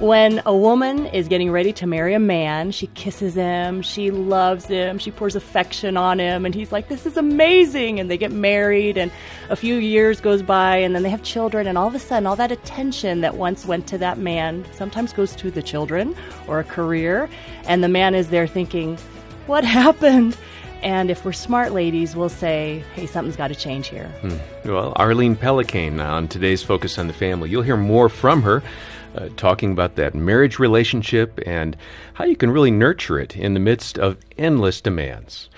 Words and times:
When 0.00 0.40
a 0.46 0.56
woman 0.56 1.04
is 1.08 1.28
getting 1.28 1.50
ready 1.50 1.74
to 1.74 1.86
marry 1.86 2.14
a 2.14 2.18
man, 2.18 2.70
she 2.70 2.86
kisses 2.86 3.34
him, 3.34 3.82
she 3.82 4.10
loves 4.10 4.64
him, 4.64 4.98
she 4.98 5.10
pours 5.10 5.36
affection 5.36 5.98
on 5.98 6.18
him, 6.18 6.46
and 6.46 6.54
he's 6.54 6.72
like, 6.72 6.88
This 6.88 7.04
is 7.04 7.18
amazing. 7.18 8.00
And 8.00 8.10
they 8.10 8.16
get 8.16 8.32
married, 8.32 8.96
and 8.96 9.12
a 9.50 9.56
few 9.56 9.74
years 9.74 10.18
goes 10.18 10.40
by, 10.40 10.76
and 10.76 10.94
then 10.94 11.02
they 11.02 11.10
have 11.10 11.22
children, 11.22 11.66
and 11.66 11.76
all 11.76 11.86
of 11.86 11.94
a 11.94 11.98
sudden, 11.98 12.26
all 12.26 12.36
that 12.36 12.50
attention 12.50 13.20
that 13.20 13.36
once 13.36 13.66
went 13.66 13.86
to 13.88 13.98
that 13.98 14.16
man 14.16 14.64
sometimes 14.72 15.12
goes 15.12 15.36
to 15.36 15.50
the 15.50 15.62
children 15.62 16.16
or 16.48 16.60
a 16.60 16.64
career, 16.64 17.28
and 17.64 17.84
the 17.84 17.88
man 17.88 18.14
is 18.14 18.30
there 18.30 18.46
thinking, 18.46 18.96
What 19.44 19.64
happened? 19.82 20.34
And 20.82 21.10
if 21.10 21.26
we're 21.26 21.32
smart 21.32 21.72
ladies, 21.72 22.16
we'll 22.16 22.30
say, 22.30 22.82
hey, 22.94 23.04
something's 23.04 23.36
got 23.36 23.48
to 23.48 23.54
change 23.54 23.88
here. 23.88 24.08
Hmm. 24.22 24.38
Well, 24.64 24.94
Arlene 24.96 25.36
Pellicane 25.36 26.02
on 26.02 26.26
today's 26.26 26.62
Focus 26.62 26.98
on 26.98 27.06
the 27.06 27.12
Family. 27.12 27.50
You'll 27.50 27.60
hear 27.60 27.76
more 27.76 28.08
from 28.08 28.40
her 28.40 28.62
uh, 29.14 29.28
talking 29.36 29.72
about 29.72 29.96
that 29.96 30.14
marriage 30.14 30.58
relationship 30.58 31.40
and 31.46 31.76
how 32.14 32.24
you 32.24 32.36
can 32.36 32.50
really 32.50 32.70
nurture 32.70 33.18
it 33.18 33.36
in 33.36 33.54
the 33.54 33.60
midst 33.60 33.98
of 33.98 34.18
endless 34.38 34.80
demands. 34.80 35.48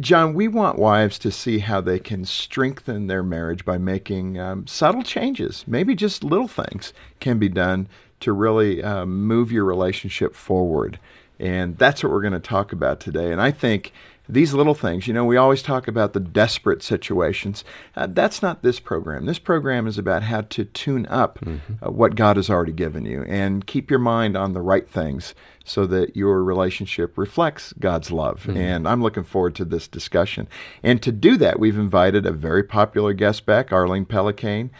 John, 0.00 0.34
we 0.34 0.48
want 0.48 0.78
wives 0.78 1.18
to 1.20 1.30
see 1.30 1.60
how 1.60 1.80
they 1.80 1.98
can 1.98 2.24
strengthen 2.24 3.06
their 3.06 3.22
marriage 3.22 3.64
by 3.64 3.78
making 3.78 4.38
um, 4.38 4.66
subtle 4.66 5.02
changes. 5.02 5.64
Maybe 5.66 5.94
just 5.94 6.22
little 6.24 6.48
things 6.48 6.92
can 7.18 7.38
be 7.38 7.48
done 7.48 7.88
to 8.20 8.32
really 8.32 8.82
um, 8.82 9.26
move 9.26 9.50
your 9.50 9.64
relationship 9.64 10.34
forward. 10.34 10.98
And 11.40 11.78
that's 11.78 12.02
what 12.02 12.12
we're 12.12 12.20
going 12.20 12.34
to 12.34 12.40
talk 12.40 12.72
about 12.72 13.00
today. 13.00 13.32
And 13.32 13.40
I 13.40 13.50
think 13.50 13.92
these 14.28 14.54
little 14.54 14.74
things, 14.74 15.08
you 15.08 15.14
know, 15.14 15.24
we 15.24 15.36
always 15.36 15.62
talk 15.62 15.88
about 15.88 16.12
the 16.12 16.20
desperate 16.20 16.82
situations. 16.82 17.64
Uh, 17.96 18.06
that's 18.08 18.42
not 18.42 18.62
this 18.62 18.78
program. 18.78 19.26
This 19.26 19.38
program 19.38 19.86
is 19.86 19.98
about 19.98 20.22
how 20.22 20.42
to 20.42 20.64
tune 20.64 21.06
up 21.06 21.40
mm-hmm. 21.40 21.84
uh, 21.84 21.90
what 21.90 22.14
God 22.14 22.36
has 22.36 22.48
already 22.48 22.72
given 22.72 23.04
you 23.04 23.24
and 23.24 23.66
keep 23.66 23.90
your 23.90 23.98
mind 23.98 24.36
on 24.36 24.52
the 24.52 24.60
right 24.60 24.88
things 24.88 25.34
so 25.64 25.86
that 25.86 26.16
your 26.16 26.44
relationship 26.44 27.18
reflects 27.18 27.72
God's 27.78 28.12
love. 28.12 28.42
Mm-hmm. 28.42 28.56
And 28.56 28.88
I'm 28.88 29.02
looking 29.02 29.24
forward 29.24 29.54
to 29.56 29.64
this 29.64 29.88
discussion. 29.88 30.46
And 30.82 31.02
to 31.02 31.10
do 31.10 31.36
that, 31.38 31.58
we've 31.58 31.78
invited 31.78 32.26
a 32.26 32.32
very 32.32 32.62
popular 32.62 33.12
guest 33.12 33.46
back, 33.46 33.72
Arlene 33.72 34.06
Pellicane. 34.06 34.70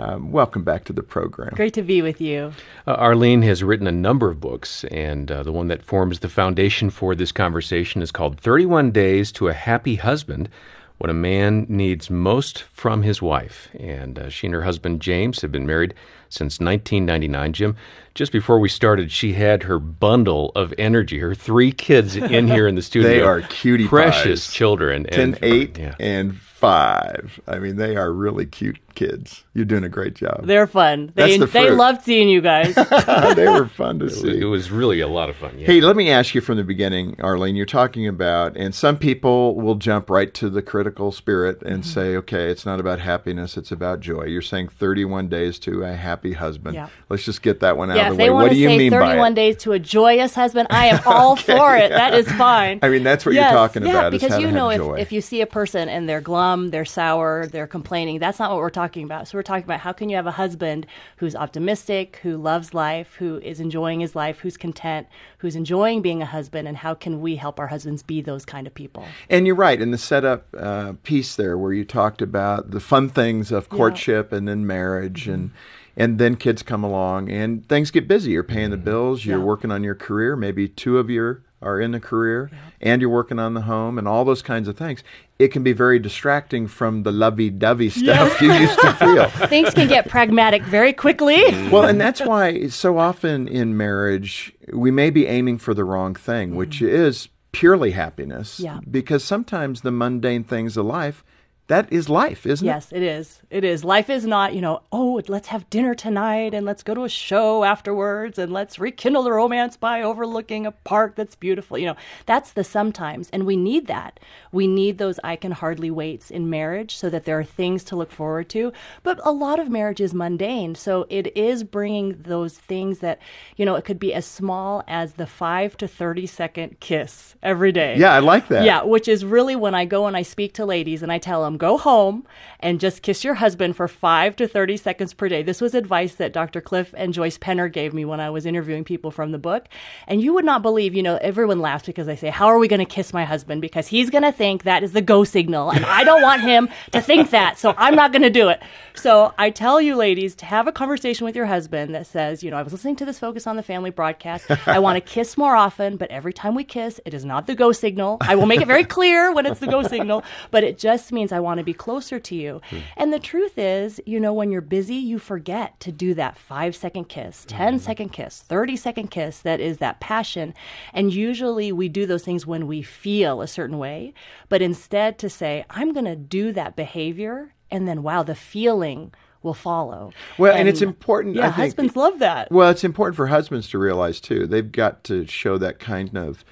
Um, 0.00 0.32
welcome 0.32 0.64
back 0.64 0.84
to 0.84 0.94
the 0.94 1.02
program. 1.02 1.50
Great 1.54 1.74
to 1.74 1.82
be 1.82 2.00
with 2.00 2.22
you. 2.22 2.52
Uh, 2.86 2.92
Arlene 2.92 3.42
has 3.42 3.62
written 3.62 3.86
a 3.86 3.92
number 3.92 4.30
of 4.30 4.40
books, 4.40 4.84
and 4.84 5.30
uh, 5.30 5.42
the 5.42 5.52
one 5.52 5.68
that 5.68 5.82
forms 5.82 6.20
the 6.20 6.28
foundation 6.30 6.88
for 6.88 7.14
this 7.14 7.32
conversation 7.32 8.00
is 8.00 8.10
called 8.10 8.40
31 8.40 8.92
Days 8.92 9.30
to 9.32 9.48
a 9.48 9.52
Happy 9.52 9.96
Husband 9.96 10.48
What 10.96 11.10
a 11.10 11.14
Man 11.14 11.66
Needs 11.68 12.08
Most 12.08 12.62
from 12.62 13.02
His 13.02 13.20
Wife. 13.20 13.68
And 13.78 14.18
uh, 14.18 14.30
she 14.30 14.46
and 14.46 14.54
her 14.54 14.62
husband, 14.62 15.02
James, 15.02 15.42
have 15.42 15.52
been 15.52 15.66
married 15.66 15.92
since 16.30 16.60
1999. 16.60 17.52
Jim, 17.52 17.76
just 18.14 18.32
before 18.32 18.58
we 18.58 18.70
started, 18.70 19.12
she 19.12 19.34
had 19.34 19.64
her 19.64 19.78
bundle 19.78 20.50
of 20.56 20.72
energy, 20.78 21.18
her 21.18 21.34
three 21.34 21.72
kids 21.72 22.16
in 22.16 22.48
here 22.48 22.66
in 22.66 22.74
the 22.74 22.82
studio. 22.90 23.08
they 23.10 23.20
are 23.20 23.42
cutie 23.42 23.86
Precious 23.86 24.46
pies. 24.46 24.54
children. 24.54 25.04
10, 25.04 25.20
and, 25.20 25.38
8, 25.42 25.78
yeah. 25.78 25.94
and 26.00 26.38
5. 26.38 27.40
I 27.46 27.58
mean, 27.58 27.76
they 27.76 27.96
are 27.96 28.12
really 28.12 28.46
cute 28.46 28.78
kids. 28.94 29.44
You're 29.54 29.64
doing 29.64 29.84
a 29.84 29.88
great 29.88 30.14
job. 30.14 30.46
They're 30.46 30.66
fun. 30.66 31.12
They, 31.14 31.36
the 31.38 31.46
they 31.46 31.70
loved 31.70 32.02
seeing 32.02 32.28
you 32.28 32.40
guys. 32.40 32.74
they 33.34 33.48
were 33.48 33.66
fun 33.66 33.98
to 34.00 34.06
it 34.06 34.10
see. 34.10 34.28
Was, 34.28 34.36
it 34.36 34.44
was 34.44 34.70
really 34.70 35.00
a 35.00 35.08
lot 35.08 35.28
of 35.28 35.36
fun. 35.36 35.58
Yeah. 35.58 35.66
Hey, 35.66 35.80
let 35.80 35.96
me 35.96 36.10
ask 36.10 36.34
you 36.34 36.40
from 36.40 36.56
the 36.56 36.64
beginning, 36.64 37.16
Arlene. 37.20 37.56
You're 37.56 37.66
talking 37.66 38.06
about, 38.06 38.56
and 38.56 38.74
some 38.74 38.96
people 38.96 39.56
will 39.56 39.74
jump 39.74 40.10
right 40.10 40.32
to 40.34 40.50
the 40.50 40.62
critical 40.62 41.12
spirit 41.12 41.62
and 41.62 41.82
mm-hmm. 41.82 41.90
say, 41.90 42.16
okay, 42.16 42.50
it's 42.50 42.66
not 42.66 42.80
about 42.80 43.00
happiness, 43.00 43.56
it's 43.56 43.72
about 43.72 44.00
joy. 44.00 44.24
You're 44.24 44.42
saying 44.42 44.68
31 44.68 45.28
days 45.28 45.58
to 45.60 45.82
a 45.82 45.94
happy 45.94 46.32
husband. 46.32 46.74
Yeah. 46.74 46.88
Let's 47.08 47.24
just 47.24 47.42
get 47.42 47.60
that 47.60 47.76
one 47.76 47.90
out 47.90 47.96
yeah, 47.96 48.10
of 48.10 48.16
the 48.16 48.22
way. 48.24 48.30
What 48.30 48.50
do 48.50 48.56
you 48.56 48.68
mean 48.68 48.90
31 48.90 49.34
days 49.34 49.56
to 49.58 49.72
a 49.72 49.78
joyous 49.78 50.34
husband, 50.34 50.68
I 50.70 50.86
am 50.86 51.00
all 51.06 51.32
okay, 51.32 51.56
for 51.56 51.76
it. 51.76 51.90
Yeah. 51.90 52.10
That 52.10 52.14
is 52.14 52.30
fine. 52.32 52.78
I 52.82 52.88
mean, 52.88 53.02
that's 53.02 53.26
what 53.26 53.34
yes, 53.34 53.50
you're 53.50 53.58
talking 53.58 53.84
yeah, 53.84 53.90
about. 53.90 54.12
because 54.12 54.38
you 54.38 54.50
know, 54.50 54.70
if, 54.70 55.00
if 55.00 55.12
you 55.12 55.20
see 55.20 55.40
a 55.40 55.46
person 55.46 55.88
and 55.88 56.08
they're 56.08 56.20
glum, 56.20 56.70
they're 56.70 56.84
sour, 56.84 57.46
they're 57.46 57.66
complaining, 57.66 58.18
that's 58.18 58.38
not 58.38 58.50
what 58.50 58.58
we're 58.58 58.70
talking 58.70 58.89
about. 58.96 59.28
So 59.28 59.38
we're 59.38 59.42
talking 59.42 59.64
about 59.64 59.80
how 59.80 59.92
can 59.92 60.08
you 60.08 60.16
have 60.16 60.26
a 60.26 60.32
husband 60.32 60.86
who's 61.16 61.36
optimistic, 61.36 62.20
who 62.22 62.36
loves 62.36 62.74
life, 62.74 63.14
who 63.18 63.38
is 63.38 63.60
enjoying 63.60 64.00
his 64.00 64.14
life, 64.14 64.40
who's 64.40 64.56
content, 64.56 65.06
who's 65.38 65.56
enjoying 65.56 66.02
being 66.02 66.22
a 66.22 66.26
husband, 66.26 66.66
and 66.68 66.76
how 66.76 66.94
can 66.94 67.20
we 67.20 67.36
help 67.36 67.60
our 67.60 67.68
husbands 67.68 68.02
be 68.02 68.20
those 68.20 68.44
kind 68.44 68.66
of 68.66 68.74
people? 68.74 69.04
And 69.28 69.46
you're 69.46 69.56
right 69.56 69.80
in 69.80 69.90
the 69.90 69.98
setup 69.98 70.46
uh, 70.56 70.94
piece 71.02 71.36
there, 71.36 71.56
where 71.56 71.72
you 71.72 71.84
talked 71.84 72.22
about 72.22 72.70
the 72.70 72.80
fun 72.80 73.08
things 73.08 73.52
of 73.52 73.68
courtship 73.68 74.30
yeah. 74.30 74.38
and 74.38 74.48
then 74.48 74.66
marriage 74.66 75.28
and 75.28 75.50
and 75.96 76.18
then 76.18 76.36
kids 76.36 76.62
come 76.62 76.84
along 76.84 77.30
and 77.30 77.68
things 77.68 77.90
get 77.90 78.08
busy. 78.08 78.30
You're 78.30 78.42
paying 78.42 78.70
the 78.70 78.76
mm-hmm. 78.76 78.84
bills, 78.84 79.24
you're 79.24 79.38
yeah. 79.38 79.44
working 79.44 79.70
on 79.70 79.84
your 79.84 79.94
career, 79.94 80.36
maybe 80.36 80.68
two 80.68 80.98
of 80.98 81.10
your 81.10 81.42
are 81.62 81.80
in 81.80 81.90
the 81.92 82.00
career 82.00 82.50
yeah. 82.52 82.58
and 82.80 83.00
you're 83.00 83.10
working 83.10 83.38
on 83.38 83.54
the 83.54 83.62
home 83.62 83.98
and 83.98 84.08
all 84.08 84.24
those 84.24 84.42
kinds 84.42 84.68
of 84.68 84.76
things, 84.76 85.02
it 85.38 85.48
can 85.48 85.62
be 85.62 85.72
very 85.72 85.98
distracting 85.98 86.66
from 86.66 87.02
the 87.02 87.12
lovey 87.12 87.50
dovey 87.50 87.90
stuff 87.90 88.40
you 88.40 88.52
used 88.52 88.78
to 88.80 88.92
feel. 88.98 89.28
Things 89.48 89.74
can 89.74 89.88
get 89.88 90.08
pragmatic 90.08 90.62
very 90.62 90.92
quickly. 90.92 91.42
well, 91.70 91.84
and 91.84 92.00
that's 92.00 92.20
why 92.20 92.66
so 92.68 92.98
often 92.98 93.48
in 93.48 93.76
marriage, 93.76 94.52
we 94.72 94.90
may 94.90 95.10
be 95.10 95.26
aiming 95.26 95.58
for 95.58 95.74
the 95.74 95.84
wrong 95.84 96.14
thing, 96.14 96.54
which 96.56 96.80
mm. 96.80 96.88
is 96.88 97.28
purely 97.52 97.92
happiness. 97.92 98.60
Yeah. 98.60 98.80
Because 98.90 99.24
sometimes 99.24 99.82
the 99.82 99.90
mundane 99.90 100.44
things 100.44 100.76
of 100.76 100.86
life 100.86 101.24
that 101.70 101.92
is 101.92 102.08
life, 102.08 102.46
isn't 102.46 102.66
yes, 102.66 102.90
it? 102.90 102.96
Yes, 102.96 103.02
it 103.02 103.02
is. 103.02 103.42
It 103.50 103.64
is. 103.64 103.84
Life 103.84 104.10
is 104.10 104.26
not, 104.26 104.54
you 104.54 104.60
know, 104.60 104.82
oh, 104.90 105.22
let's 105.28 105.48
have 105.48 105.70
dinner 105.70 105.94
tonight 105.94 106.52
and 106.52 106.66
let's 106.66 106.82
go 106.82 106.94
to 106.94 107.04
a 107.04 107.08
show 107.08 107.62
afterwards 107.62 108.38
and 108.38 108.52
let's 108.52 108.80
rekindle 108.80 109.22
the 109.22 109.32
romance 109.32 109.76
by 109.76 110.02
overlooking 110.02 110.66
a 110.66 110.72
park 110.72 111.14
that's 111.14 111.36
beautiful. 111.36 111.78
You 111.78 111.86
know, 111.86 111.96
that's 112.26 112.52
the 112.52 112.64
sometimes. 112.64 113.30
And 113.30 113.46
we 113.46 113.56
need 113.56 113.86
that. 113.86 114.18
We 114.50 114.66
need 114.66 114.98
those 114.98 115.20
I 115.22 115.36
can 115.36 115.52
hardly 115.52 115.92
waits 115.92 116.28
in 116.28 116.50
marriage 116.50 116.96
so 116.96 117.08
that 117.08 117.24
there 117.24 117.38
are 117.38 117.44
things 117.44 117.84
to 117.84 117.96
look 117.96 118.10
forward 118.10 118.48
to. 118.50 118.72
But 119.04 119.20
a 119.22 119.30
lot 119.30 119.60
of 119.60 119.70
marriage 119.70 120.00
is 120.00 120.12
mundane. 120.12 120.74
So 120.74 121.06
it 121.08 121.36
is 121.36 121.62
bringing 121.62 122.22
those 122.22 122.58
things 122.58 122.98
that, 122.98 123.20
you 123.56 123.64
know, 123.64 123.76
it 123.76 123.84
could 123.84 124.00
be 124.00 124.12
as 124.12 124.26
small 124.26 124.82
as 124.88 125.14
the 125.14 125.26
five 125.26 125.76
to 125.76 125.86
30 125.86 126.26
second 126.26 126.80
kiss 126.80 127.36
every 127.44 127.70
day. 127.70 127.96
Yeah, 127.96 128.12
I 128.12 128.18
like 128.18 128.48
that. 128.48 128.64
Yeah, 128.64 128.82
which 128.82 129.06
is 129.06 129.24
really 129.24 129.54
when 129.54 129.76
I 129.76 129.84
go 129.84 130.06
and 130.06 130.16
I 130.16 130.22
speak 130.22 130.54
to 130.54 130.66
ladies 130.66 131.04
and 131.04 131.12
I 131.12 131.18
tell 131.18 131.44
them, 131.44 131.59
go 131.60 131.78
home 131.78 132.26
and 132.58 132.80
just 132.80 133.02
kiss 133.02 133.22
your 133.22 133.34
husband 133.34 133.76
for 133.76 133.86
five 133.86 134.34
to 134.36 134.48
30 134.48 134.76
seconds 134.76 135.14
per 135.14 135.28
day. 135.28 135.42
This 135.42 135.60
was 135.60 135.74
advice 135.74 136.14
that 136.16 136.32
Dr. 136.32 136.60
Cliff 136.60 136.92
and 136.96 137.14
Joyce 137.14 137.38
Penner 137.38 137.72
gave 137.72 137.94
me 137.94 138.04
when 138.04 138.18
I 138.18 138.30
was 138.30 138.46
interviewing 138.46 138.82
people 138.82 139.10
from 139.10 139.30
the 139.30 139.38
book. 139.38 139.68
And 140.08 140.20
you 140.20 140.34
would 140.34 140.44
not 140.44 140.62
believe, 140.62 140.94
you 140.94 141.02
know, 141.02 141.16
everyone 141.22 141.60
laughs 141.60 141.86
because 141.86 142.08
I 142.08 142.14
say, 142.16 142.30
How 142.30 142.46
are 142.46 142.58
we 142.58 142.66
going 142.66 142.80
to 142.80 142.84
kiss 142.84 143.12
my 143.12 143.24
husband? 143.24 143.60
Because 143.60 143.86
he's 143.86 144.10
going 144.10 144.24
to 144.24 144.32
think 144.32 144.64
that 144.64 144.82
is 144.82 144.92
the 144.92 145.02
go 145.02 145.22
signal. 145.22 145.70
And 145.70 145.84
I 145.84 146.02
don't 146.02 146.22
want 146.22 146.42
him 146.42 146.68
to 146.92 147.00
think 147.00 147.30
that. 147.30 147.58
So 147.58 147.74
I'm 147.76 147.94
not 147.94 148.12
going 148.12 148.22
to 148.22 148.30
do 148.30 148.48
it. 148.48 148.60
So 148.94 149.32
I 149.38 149.50
tell 149.50 149.80
you, 149.80 149.96
ladies, 149.96 150.34
to 150.36 150.46
have 150.46 150.66
a 150.66 150.72
conversation 150.72 151.24
with 151.24 151.36
your 151.36 151.46
husband 151.46 151.94
that 151.94 152.06
says, 152.06 152.42
You 152.42 152.50
know, 152.50 152.56
I 152.56 152.62
was 152.62 152.72
listening 152.72 152.96
to 152.96 153.04
this 153.04 153.18
Focus 153.18 153.46
on 153.46 153.56
the 153.56 153.62
Family 153.62 153.90
broadcast. 153.90 154.50
I 154.66 154.78
want 154.78 154.96
to 154.96 155.00
kiss 155.14 155.36
more 155.36 155.54
often, 155.54 155.96
but 155.96 156.10
every 156.10 156.32
time 156.32 156.54
we 156.54 156.64
kiss, 156.64 157.00
it 157.04 157.12
is 157.12 157.24
not 157.24 157.46
the 157.46 157.54
go 157.54 157.72
signal. 157.72 158.16
I 158.20 158.34
will 158.34 158.46
make 158.46 158.60
it 158.60 158.66
very 158.66 158.84
clear 158.84 159.32
when 159.32 159.46
it's 159.46 159.60
the 159.60 159.66
go 159.66 159.82
signal, 159.82 160.24
but 160.50 160.64
it 160.64 160.78
just 160.78 161.12
means 161.12 161.32
I 161.32 161.40
want 161.40 161.49
to 161.58 161.64
be 161.64 161.74
closer 161.74 162.18
to 162.20 162.34
you. 162.34 162.60
Mm. 162.70 162.82
And 162.96 163.12
the 163.12 163.18
truth 163.18 163.58
is, 163.58 164.00
you 164.06 164.20
know, 164.20 164.32
when 164.32 164.50
you're 164.50 164.60
busy, 164.60 164.96
you 164.96 165.18
forget 165.18 165.78
to 165.80 165.92
do 165.92 166.14
that 166.14 166.36
five 166.36 166.76
second 166.76 167.08
kiss, 167.08 167.44
10 167.48 167.76
mm. 167.76 167.80
second 167.80 168.08
kiss, 168.10 168.40
30 168.42 168.76
second 168.76 169.08
kiss 169.10 169.40
that 169.40 169.60
is 169.60 169.78
that 169.78 170.00
passion. 170.00 170.54
And 170.92 171.12
usually 171.12 171.72
we 171.72 171.88
do 171.88 172.06
those 172.06 172.24
things 172.24 172.46
when 172.46 172.66
we 172.66 172.82
feel 172.82 173.40
a 173.40 173.48
certain 173.48 173.78
way. 173.78 174.14
But 174.48 174.62
instead 174.62 175.18
to 175.18 175.30
say, 175.30 175.64
I'm 175.70 175.92
going 175.92 176.06
to 176.06 176.16
do 176.16 176.52
that 176.52 176.76
behavior, 176.76 177.54
and 177.70 177.86
then 177.86 178.02
wow, 178.02 178.22
the 178.22 178.34
feeling 178.34 179.12
will 179.42 179.54
follow. 179.54 180.12
Well, 180.38 180.52
and, 180.52 180.60
and 180.60 180.68
it's 180.68 180.82
important. 180.82 181.36
Yeah, 181.36 181.48
I 181.48 181.52
think, 181.52 181.56
husbands 181.56 181.96
love 181.96 182.18
that. 182.18 182.50
Well, 182.50 182.68
it's 182.70 182.84
important 182.84 183.16
for 183.16 183.28
husbands 183.28 183.68
to 183.70 183.78
realize 183.78 184.20
too. 184.20 184.46
They've 184.46 184.70
got 184.70 185.04
to 185.04 185.26
show 185.26 185.58
that 185.58 185.78
kind 185.78 186.16
of 186.16 186.44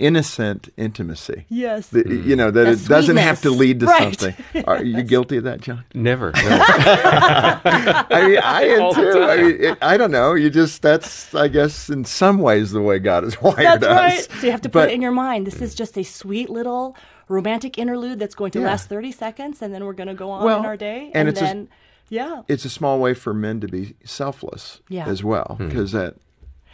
innocent 0.00 0.70
intimacy. 0.76 1.44
Yes. 1.48 1.88
The, 1.88 2.08
you 2.08 2.34
know, 2.34 2.50
that 2.50 2.66
it 2.66 2.88
doesn't 2.88 3.18
have 3.18 3.42
to 3.42 3.50
lead 3.50 3.80
to 3.80 3.86
right. 3.86 4.18
something. 4.18 4.64
Are 4.64 4.82
you 4.82 5.02
guilty 5.02 5.36
of 5.36 5.44
that, 5.44 5.60
John? 5.60 5.84
Never. 5.94 6.32
never. 6.32 6.42
I 6.50 8.26
mean, 8.26 8.38
I 8.42 8.62
am 8.64 8.94
too. 8.94 9.22
I 9.22 9.36
mean, 9.36 9.56
it, 9.60 9.78
I 9.82 9.96
don't 9.96 10.10
know. 10.10 10.34
You 10.34 10.50
just, 10.50 10.82
that's, 10.82 11.34
I 11.34 11.48
guess, 11.48 11.90
in 11.90 12.04
some 12.04 12.38
ways 12.38 12.72
the 12.72 12.80
way 12.80 12.98
God 12.98 13.22
has 13.24 13.40
wired 13.42 13.58
that's 13.58 13.84
us. 13.84 13.90
Right. 13.90 14.40
So 14.40 14.46
you 14.46 14.52
have 14.52 14.62
to 14.62 14.68
put 14.68 14.80
but, 14.80 14.88
it 14.90 14.94
in 14.94 15.02
your 15.02 15.12
mind. 15.12 15.46
This 15.46 15.60
is 15.60 15.74
just 15.74 15.96
a 15.98 16.02
sweet 16.02 16.48
little 16.48 16.96
romantic 17.28 17.78
interlude 17.78 18.18
that's 18.18 18.34
going 18.34 18.50
to 18.52 18.60
yeah. 18.60 18.66
last 18.66 18.88
30 18.88 19.12
seconds 19.12 19.62
and 19.62 19.72
then 19.72 19.84
we're 19.84 19.92
going 19.92 20.08
to 20.08 20.14
go 20.14 20.30
on 20.30 20.44
well, 20.44 20.60
in 20.60 20.66
our 20.66 20.76
day. 20.76 21.12
And, 21.14 21.28
and 21.28 21.36
then, 21.36 21.68
a, 21.70 22.14
yeah. 22.14 22.42
It's 22.48 22.64
a 22.64 22.70
small 22.70 22.98
way 22.98 23.14
for 23.14 23.32
men 23.34 23.60
to 23.60 23.68
be 23.68 23.94
selfless 24.04 24.80
yeah. 24.88 25.06
as 25.06 25.22
well 25.22 25.56
because 25.58 25.92
hmm. 25.92 25.98
that 25.98 26.16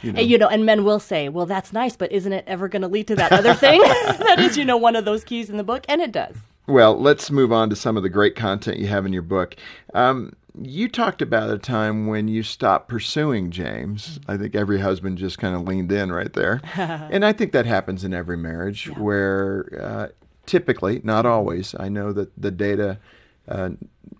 you 0.06 0.12
know. 0.12 0.20
you 0.20 0.38
know, 0.38 0.48
and 0.48 0.64
men 0.64 0.84
will 0.84 1.00
say, 1.00 1.28
"Well, 1.28 1.46
that's 1.46 1.72
nice, 1.72 1.96
but 1.96 2.10
isn't 2.12 2.32
it 2.32 2.44
ever 2.46 2.68
going 2.68 2.82
to 2.82 2.88
lead 2.88 3.06
to 3.08 3.16
that 3.16 3.32
other 3.32 3.54
thing?" 3.54 3.80
that 4.18 4.36
is, 4.38 4.56
you 4.56 4.64
know, 4.64 4.76
one 4.76 4.96
of 4.96 5.04
those 5.04 5.24
keys 5.24 5.50
in 5.50 5.56
the 5.56 5.64
book, 5.64 5.84
and 5.88 6.00
it 6.00 6.12
does. 6.12 6.36
Well, 6.66 6.98
let's 6.98 7.30
move 7.30 7.52
on 7.52 7.70
to 7.70 7.76
some 7.76 7.96
of 7.96 8.02
the 8.02 8.08
great 8.08 8.34
content 8.34 8.78
you 8.78 8.86
have 8.88 9.06
in 9.06 9.12
your 9.12 9.22
book. 9.22 9.54
Um, 9.94 10.32
you 10.60 10.88
talked 10.88 11.20
about 11.20 11.50
a 11.50 11.58
time 11.58 12.06
when 12.06 12.28
you 12.28 12.42
stopped 12.42 12.88
pursuing 12.88 13.50
James. 13.50 14.18
I 14.26 14.36
think 14.36 14.54
every 14.56 14.80
husband 14.80 15.18
just 15.18 15.38
kind 15.38 15.54
of 15.54 15.62
leaned 15.62 15.92
in 15.92 16.10
right 16.10 16.32
there. 16.32 16.62
and 16.76 17.24
I 17.24 17.32
think 17.34 17.52
that 17.52 17.66
happens 17.66 18.04
in 18.04 18.14
every 18.14 18.38
marriage 18.38 18.86
Yeah. 18.88 18.94
where 18.98 19.78
uh, 19.80 20.08
typically, 20.46 21.00
not 21.04 21.26
always, 21.26 21.74
I 21.78 21.88
know 21.88 22.12
that 22.14 22.30
the 22.40 22.50
data 22.50 22.98
uh, 23.46 23.70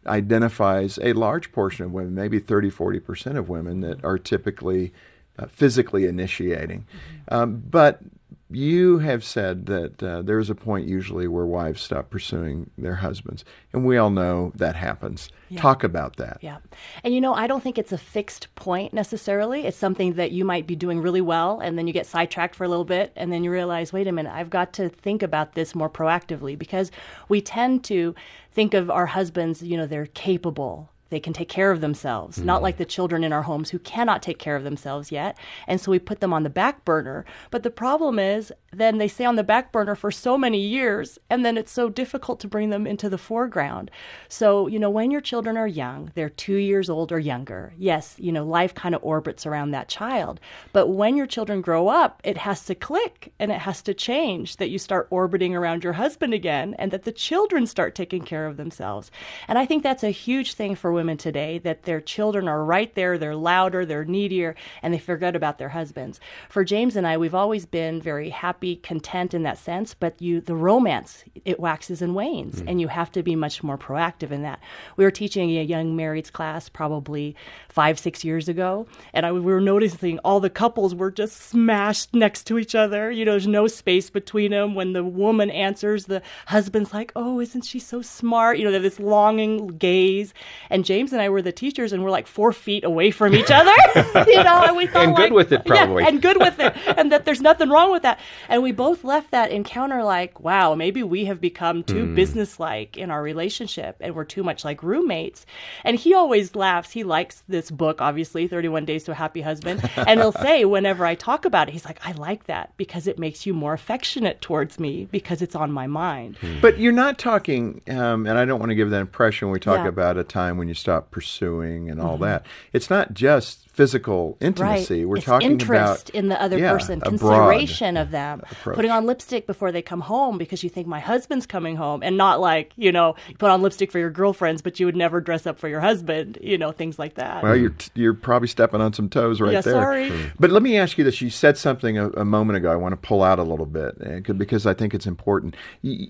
identifies 0.07 0.99
a 1.03 1.13
large 1.15 1.53
portion 1.53 1.85
of 1.87 1.93
women, 1.93 2.15
maybe 2.15 2.39
30, 2.39 2.71
40% 2.71 3.37
of 3.37 3.49
women, 3.49 3.81
that 3.81 4.05
are 4.05 4.19
typically 4.19 4.93
uh, 5.39 5.47
physically 5.47 6.07
initiating. 6.07 6.87
Um, 7.29 7.63
but 7.69 8.01
you 8.49 8.99
have 8.99 9.25
said 9.25 9.67
that 9.67 10.03
uh, 10.03 10.23
there's 10.23 10.51
a 10.51 10.55
point 10.55 10.87
usually 10.87 11.27
where 11.27 11.45
wives 11.45 11.83
stop 11.83 12.11
pursuing 12.11 12.71
their 12.79 12.95
husbands. 12.95 13.45
And 13.73 13.85
we 13.85 13.97
all 13.97 14.11
know 14.11 14.53
that 14.55 14.77
happens. 14.77 15.31
Yeah. 15.49 15.61
Talk 15.61 15.83
about 15.83 16.17
that. 16.17 16.39
Yeah. 16.41 16.59
And 17.03 17.13
you 17.13 17.21
know, 17.21 17.35
I 17.35 17.49
don't 17.49 17.63
think 17.63 17.77
it's 17.77 17.91
a 17.91 17.99
fixed 17.99 18.55
point 18.55 18.93
necessarily. 18.93 19.67
It's 19.67 19.77
something 19.77 20.13
that 20.15 20.31
you 20.31 20.45
might 20.45 20.67
be 20.67 20.77
doing 20.77 21.01
really 21.01 21.21
well 21.21 21.59
and 21.59 21.77
then 21.77 21.89
you 21.89 21.93
get 21.93 22.07
sidetracked 22.07 22.55
for 22.55 22.63
a 22.63 22.69
little 22.69 22.85
bit 22.85 23.13
and 23.17 23.33
then 23.33 23.43
you 23.43 23.51
realize, 23.51 23.93
wait 23.93 24.07
a 24.07 24.13
minute, 24.13 24.33
I've 24.33 24.51
got 24.51 24.73
to 24.75 24.89
think 24.89 25.25
about 25.25 25.55
this 25.55 25.75
more 25.75 25.91
proactively 25.91 26.57
because 26.57 26.93
we 27.29 27.41
tend 27.41 27.83
to 27.85 28.15
think 28.53 28.75
of 28.75 28.91
our 28.91 29.07
husbands, 29.07 29.61
you 29.61 29.77
know, 29.77 29.87
they're 29.87 30.07
capable. 30.07 30.89
They 31.11 31.21
can 31.21 31.33
take 31.33 31.49
care 31.49 31.71
of 31.71 31.81
themselves, 31.81 32.39
not 32.39 32.63
like 32.63 32.77
hmm. 32.77 32.83
the 32.83 32.85
children 32.85 33.25
in 33.25 33.33
our 33.33 33.43
homes 33.43 33.71
who 33.71 33.79
cannot 33.79 34.23
take 34.23 34.39
care 34.39 34.57
of 34.57 34.65
themselves 34.65 35.13
yet. 35.13 35.39
And 35.67 35.81
so 35.81 35.91
we 35.91 35.99
put 35.99 36.21
them 36.21 36.33
on 36.33 36.43
the 36.43 36.51
back 36.51 36.85
burner. 36.85 37.25
But 37.51 37.63
the 37.63 37.71
problem 37.71 38.19
is, 38.19 38.53
then 38.77 38.99
they 38.99 39.09
stay 39.09 39.25
on 39.25 39.37
the 39.37 39.45
back 39.45 39.73
burner 39.73 39.95
for 39.95 40.11
so 40.11 40.37
many 40.37 40.61
years, 40.61 41.19
and 41.31 41.45
then 41.45 41.57
it's 41.57 41.73
so 41.73 41.89
difficult 41.89 42.41
to 42.41 42.49
bring 42.49 42.71
them 42.71 42.87
into 42.87 43.09
the 43.09 43.19
foreground. 43.19 43.91
So, 44.29 44.67
you 44.67 44.79
know, 44.79 44.91
when 44.91 45.11
your 45.11 45.21
children 45.21 45.57
are 45.57 45.67
young, 45.67 46.11
they're 46.15 46.29
two 46.29 46.57
years 46.57 46.91
old 46.91 47.13
or 47.13 47.19
younger, 47.19 47.73
yes, 47.79 48.17
you 48.19 48.33
know, 48.33 48.45
life 48.45 48.75
kind 48.75 48.95
of 48.95 49.05
orbits 49.05 49.47
around 49.47 49.71
that 49.71 49.89
child. 49.89 50.41
But 50.73 50.89
when 50.89 51.17
your 51.17 51.27
children 51.27 51.61
grow 51.61 51.89
up, 51.89 52.21
it 52.25 52.39
has 52.39 52.65
to 52.67 52.75
click 52.75 53.33
and 53.39 53.51
it 53.51 53.61
has 53.61 53.83
to 53.83 53.95
change 53.95 54.57
that 54.57 54.71
you 54.71 54.79
start 54.79 55.07
orbiting 55.11 55.55
around 55.55 55.85
your 55.85 55.95
husband 55.95 56.35
again 56.35 56.75
and 56.79 56.91
that 56.91 57.05
the 57.05 57.13
children 57.13 57.67
start 57.67 57.95
taking 57.95 58.23
care 58.23 58.47
of 58.47 58.57
themselves. 58.57 59.11
And 59.49 59.59
I 59.59 59.67
think 59.67 59.83
that's 59.83 60.05
a 60.05 60.11
huge 60.11 60.55
thing 60.55 60.75
for 60.75 60.93
women 60.93 61.17
today 61.17 61.59
that 61.59 61.85
their 61.85 62.01
children 62.01 62.49
are 62.49 62.65
right 62.65 62.95
there, 62.95 63.19
they're 63.19 63.37
louder, 63.37 63.87
they're 63.87 64.05
needier, 64.05 64.55
and 64.83 64.93
they 64.93 64.99
forget 64.99 65.37
about 65.37 65.59
their 65.59 65.69
husbands. 65.71 66.21
For 66.49 66.65
James 66.65 66.97
and 66.97 67.07
I, 67.07 67.17
we've 67.17 67.35
always 67.35 67.67
been 67.67 68.01
very 68.01 68.31
happy, 68.31 68.66
content 68.75 69.33
in 69.33 69.45
that 69.45 69.57
sense, 69.59 69.95
but 69.95 70.21
you 70.21 70.41
the 70.41 70.57
romance, 70.57 71.23
it 71.45 71.61
waxes 71.61 72.03
and 72.03 72.17
wanes, 72.17 72.61
and 72.67 72.81
you 72.81 72.89
have 72.89 73.13
to 73.13 73.23
be 73.23 73.37
much 73.37 73.63
more 73.63 73.79
proactive 73.79 74.33
in 74.33 74.43
that. 74.43 74.59
We 74.97 75.05
were 75.05 75.13
teaching 75.13 75.51
a 75.57 75.63
young 75.63 75.97
marrieds 75.97 76.33
class 76.33 76.69
probably 76.69 77.37
five, 77.69 78.01
six 78.01 78.25
years 78.25 78.49
ago, 78.49 78.89
and 79.15 79.25
I, 79.25 79.31
we 79.31 79.39
were 79.41 79.61
noticing 79.61 80.19
all 80.25 80.41
the 80.41 80.51
couples 80.51 80.93
were 80.95 81.13
just 81.13 81.37
smashed 81.37 82.13
next 82.13 82.45
to 82.49 82.59
each 82.59 82.75
other. 82.75 83.13
You 83.13 83.25
know, 83.25 83.31
there's 83.33 83.47
no 83.47 83.69
space 83.69 84.11
between 84.11 84.51
them. 84.51 84.75
When 84.75 84.93
the 84.95 85.05
woman 85.05 85.51
answers, 85.51 86.07
the 86.07 86.23
husband's 86.47 86.93
like, 86.93 87.13
"Oh, 87.15 87.39
isn't 87.41 87.63
she 87.63 87.79
so 87.79 88.03
smart?" 88.03 88.59
You 88.59 88.65
know, 88.65 88.71
they 88.71 88.77
have 88.77 88.83
this 88.83 88.99
longing 88.99 89.69
gaze. 89.79 90.35
And 90.71 90.85
James 90.85 91.13
and 91.13 91.23
I 91.23 91.29
were 91.29 91.43
the 91.43 91.53
teachers, 91.53 91.93
and 91.93 92.03
we're 92.03 92.11
like 92.11 92.27
four 92.27 92.53
feet 92.53 92.83
away 92.83 93.11
from 93.13 93.35
each 93.35 93.51
other. 93.51 93.71
you 94.27 94.43
know, 94.43 94.65
and 94.67 94.77
we 94.77 94.87
thought 94.87 95.05
And 95.05 95.15
good 95.15 95.23
like- 95.25 95.33
with 95.33 95.53
it, 95.53 95.65
probably. 95.67 96.03
Yeah, 96.03 96.09
and 96.09 96.23
good 96.23 96.39
with 96.39 96.59
it, 96.59 96.75
and 96.97 97.13
that 97.13 97.25
there's 97.27 97.43
nothing 97.43 97.69
wrong 97.69 97.93
with 97.93 98.03
that. 98.03 98.19
And 98.49 98.56
we 98.63 98.73
both 98.73 99.05
left 99.05 99.31
that 99.31 99.51
encounter 99.51 100.03
like, 100.05 100.41
wow, 100.41 100.75
maybe 100.75 101.03
we 101.03 101.25
have 101.27 101.41
become 101.41 101.83
too 101.83 102.07
hmm. 102.07 102.15
businesslike 102.15 102.97
in 102.97 103.11
our 103.11 103.23
relationship, 103.23 103.97
and 104.01 104.15
we're 104.15 104.25
too 104.25 104.43
much 104.43 104.65
like 104.65 104.83
roommates. 104.83 105.47
And 105.85 105.97
he 105.97 106.15
always 106.15 106.55
laughs. 106.55 106.93
He 106.93 107.05
likes 107.05 107.43
this 107.49 107.71
book, 107.71 108.01
obviously, 108.01 108.47
31 108.47 108.85
Days 108.85 109.05
to 109.05 109.13
a 109.13 109.15
Happy 109.15 109.41
Husband, 109.41 109.89
and 109.97 110.21
he'll 110.21 110.33
say 110.33 110.65
whenever 110.65 111.05
I 111.05 111.15
talk 111.15 111.45
about 111.45 111.69
it, 111.69 111.73
he's 111.73 111.85
like, 111.85 111.99
I 112.07 112.13
like 112.13 112.45
that 112.45 112.73
because 112.77 113.07
it 113.07 113.19
makes 113.19 113.47
you 113.47 113.55
more 113.55 113.73
affectionate 113.73 114.41
towards 114.41 114.79
me 114.79 115.09
because 115.11 115.43
it's 115.43 115.55
on 115.55 115.73
my 115.73 115.87
mind. 115.87 116.37
Hmm. 116.39 116.61
But 116.61 116.79
you're 116.79 116.93
not 116.93 117.19
talking, 117.19 117.83
um, 117.89 118.27
and 118.27 118.39
I 118.39 118.45
don't 118.45 118.61
want 118.61 118.71
to 118.71 118.77
give 118.77 118.91
that 118.91 119.01
impression 119.01 119.49
when 119.49 119.53
we 119.55 119.61
talk 119.61 119.79
Yeah. 119.79 119.89
about 119.89 120.17
a 120.17 120.25
time 120.25 120.59
when 120.59 120.69
you 120.69 120.75
stop 120.75 121.11
pursuing 121.11 121.91
and 121.91 122.01
all 122.01 122.15
mm-hmm. 122.15 122.25
that. 122.25 122.47
It's 122.73 122.91
not 122.91 123.15
just 123.15 123.66
physical 123.77 124.39
intimacy. 124.41 125.01
Right. 125.01 125.09
We're 125.09 125.17
it's 125.19 125.27
talking 125.27 125.51
interest 125.53 126.09
about 126.09 126.19
in 126.19 126.29
the 126.29 126.41
other 126.41 126.57
yeah, 126.59 126.73
person, 126.73 126.99
consideration 127.03 127.99
of 127.99 128.11
them, 128.11 128.41
approach. 128.51 128.75
putting 128.77 128.91
on 128.91 129.05
lipstick 129.05 129.47
before 129.47 129.71
they 129.71 129.83
come 129.83 130.01
home 130.01 130.39
because 130.39 130.65
you 130.65 130.71
think 130.71 130.87
my 130.87 130.99
husband's 130.99 131.45
coming 131.47 131.77
home, 131.77 132.03
and 132.03 132.17
not 132.17 132.41
like 132.41 132.73
you 132.77 132.91
know 132.91 133.15
you 133.29 133.37
put 133.37 133.51
on 133.51 133.61
lipstick 133.61 133.93
for 133.93 133.99
your 133.99 134.11
girlfriends, 134.11 134.63
but 134.63 134.81
you 134.81 134.87
would 134.87 134.97
never 134.97 135.21
dress 135.21 135.47
up 135.47 135.59
for 135.59 135.69
your 135.69 135.81
husband, 135.81 136.39
you 136.41 136.57
know 136.57 136.73
things 136.73 136.99
like 136.99 137.15
that. 137.15 137.43
Well, 137.43 137.55
you're 137.55 137.75
you're 137.95 138.15
probably 138.15 138.49
stepping 138.49 138.81
on 138.81 138.95
some 138.95 139.11
toes 139.11 139.41
right 139.41 139.53
Yeah, 139.53 139.61
there. 139.61 139.75
sorry. 139.75 140.13
But 140.41 140.51
let 140.51 140.63
me 140.63 140.79
ask 140.79 140.97
you 140.97 141.05
this: 141.05 141.21
You 141.21 141.29
said 141.29 141.59
something 141.59 141.99
a, 141.99 142.09
a 142.11 142.25
moment 142.25 142.57
ago. 142.57 142.73
I 142.73 142.77
want 142.77 142.93
to 142.93 142.97
pull 142.97 143.23
out 143.23 143.39
a 143.39 143.43
little 143.45 143.67
bit 143.67 143.97
eh, 144.01 144.21
and 144.27 144.39
because 144.39 144.67
I 144.67 144.73
think 144.73 144.95
it's 144.95 145.07
important. 145.07 145.55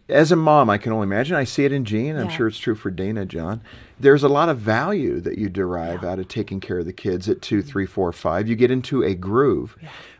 As 0.09 0.31
a 0.31 0.37
mom, 0.37 0.71
I 0.71 0.79
can 0.79 0.93
only 0.93 1.05
imagine. 1.07 1.35
I 1.37 1.45
see 1.45 1.65
it 1.65 1.73
in 1.73 1.85
Jean. 1.85 2.17
I'm 2.17 2.27
Yeah. 2.31 2.37
sure 2.37 2.47
it's 2.47 2.59
true 2.59 2.77
for 2.77 2.91
Dana, 2.91 3.25
John. 3.27 3.61
There's 3.99 4.23
a 4.23 4.29
lot 4.29 4.49
of 4.49 4.59
value 4.59 5.21
that 5.21 5.39
you 5.39 5.49
derive 5.49 6.05
out 6.05 6.19
of 6.19 6.29
taking 6.29 6.61
care 6.61 6.79
of 6.79 6.87
the 6.87 6.93
kids 6.93 7.29
at 7.29 7.41
two, 7.41 7.63
three, 7.63 7.87
four, 7.87 8.13
five. 8.13 8.49
You 8.49 8.55
get 8.55 8.71
into 8.71 9.03
a 9.03 9.15
groove. 9.15 9.77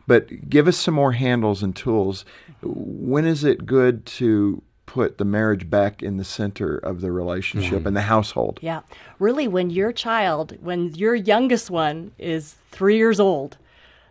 But 0.07 0.49
give 0.49 0.69
us 0.69 0.77
some 0.77 0.95
more 0.95 1.13
handles 1.13 1.63
and 1.63 1.75
tools. 1.75 2.25
When 2.63 3.27
is 3.27 3.45
it 3.45 3.67
good 3.67 4.07
to 4.07 4.63
put 4.87 5.19
the 5.19 5.25
marriage 5.25 5.69
back 5.69 6.03
in 6.03 6.17
the 6.17 6.25
center 6.25 6.79
of 6.79 7.01
the 7.01 7.11
relationship 7.11 7.81
mm-hmm. 7.81 7.89
and 7.89 7.97
the 7.97 8.03
household? 8.03 8.61
Yeah. 8.63 8.83
Really, 9.19 9.49
when 9.49 9.71
your 9.71 9.93
child, 9.93 10.57
when 10.61 10.95
your 10.95 11.15
youngest 11.15 11.71
one 11.71 12.13
is 12.19 12.55
three 12.71 12.97
years 12.97 13.19
old, 13.19 13.59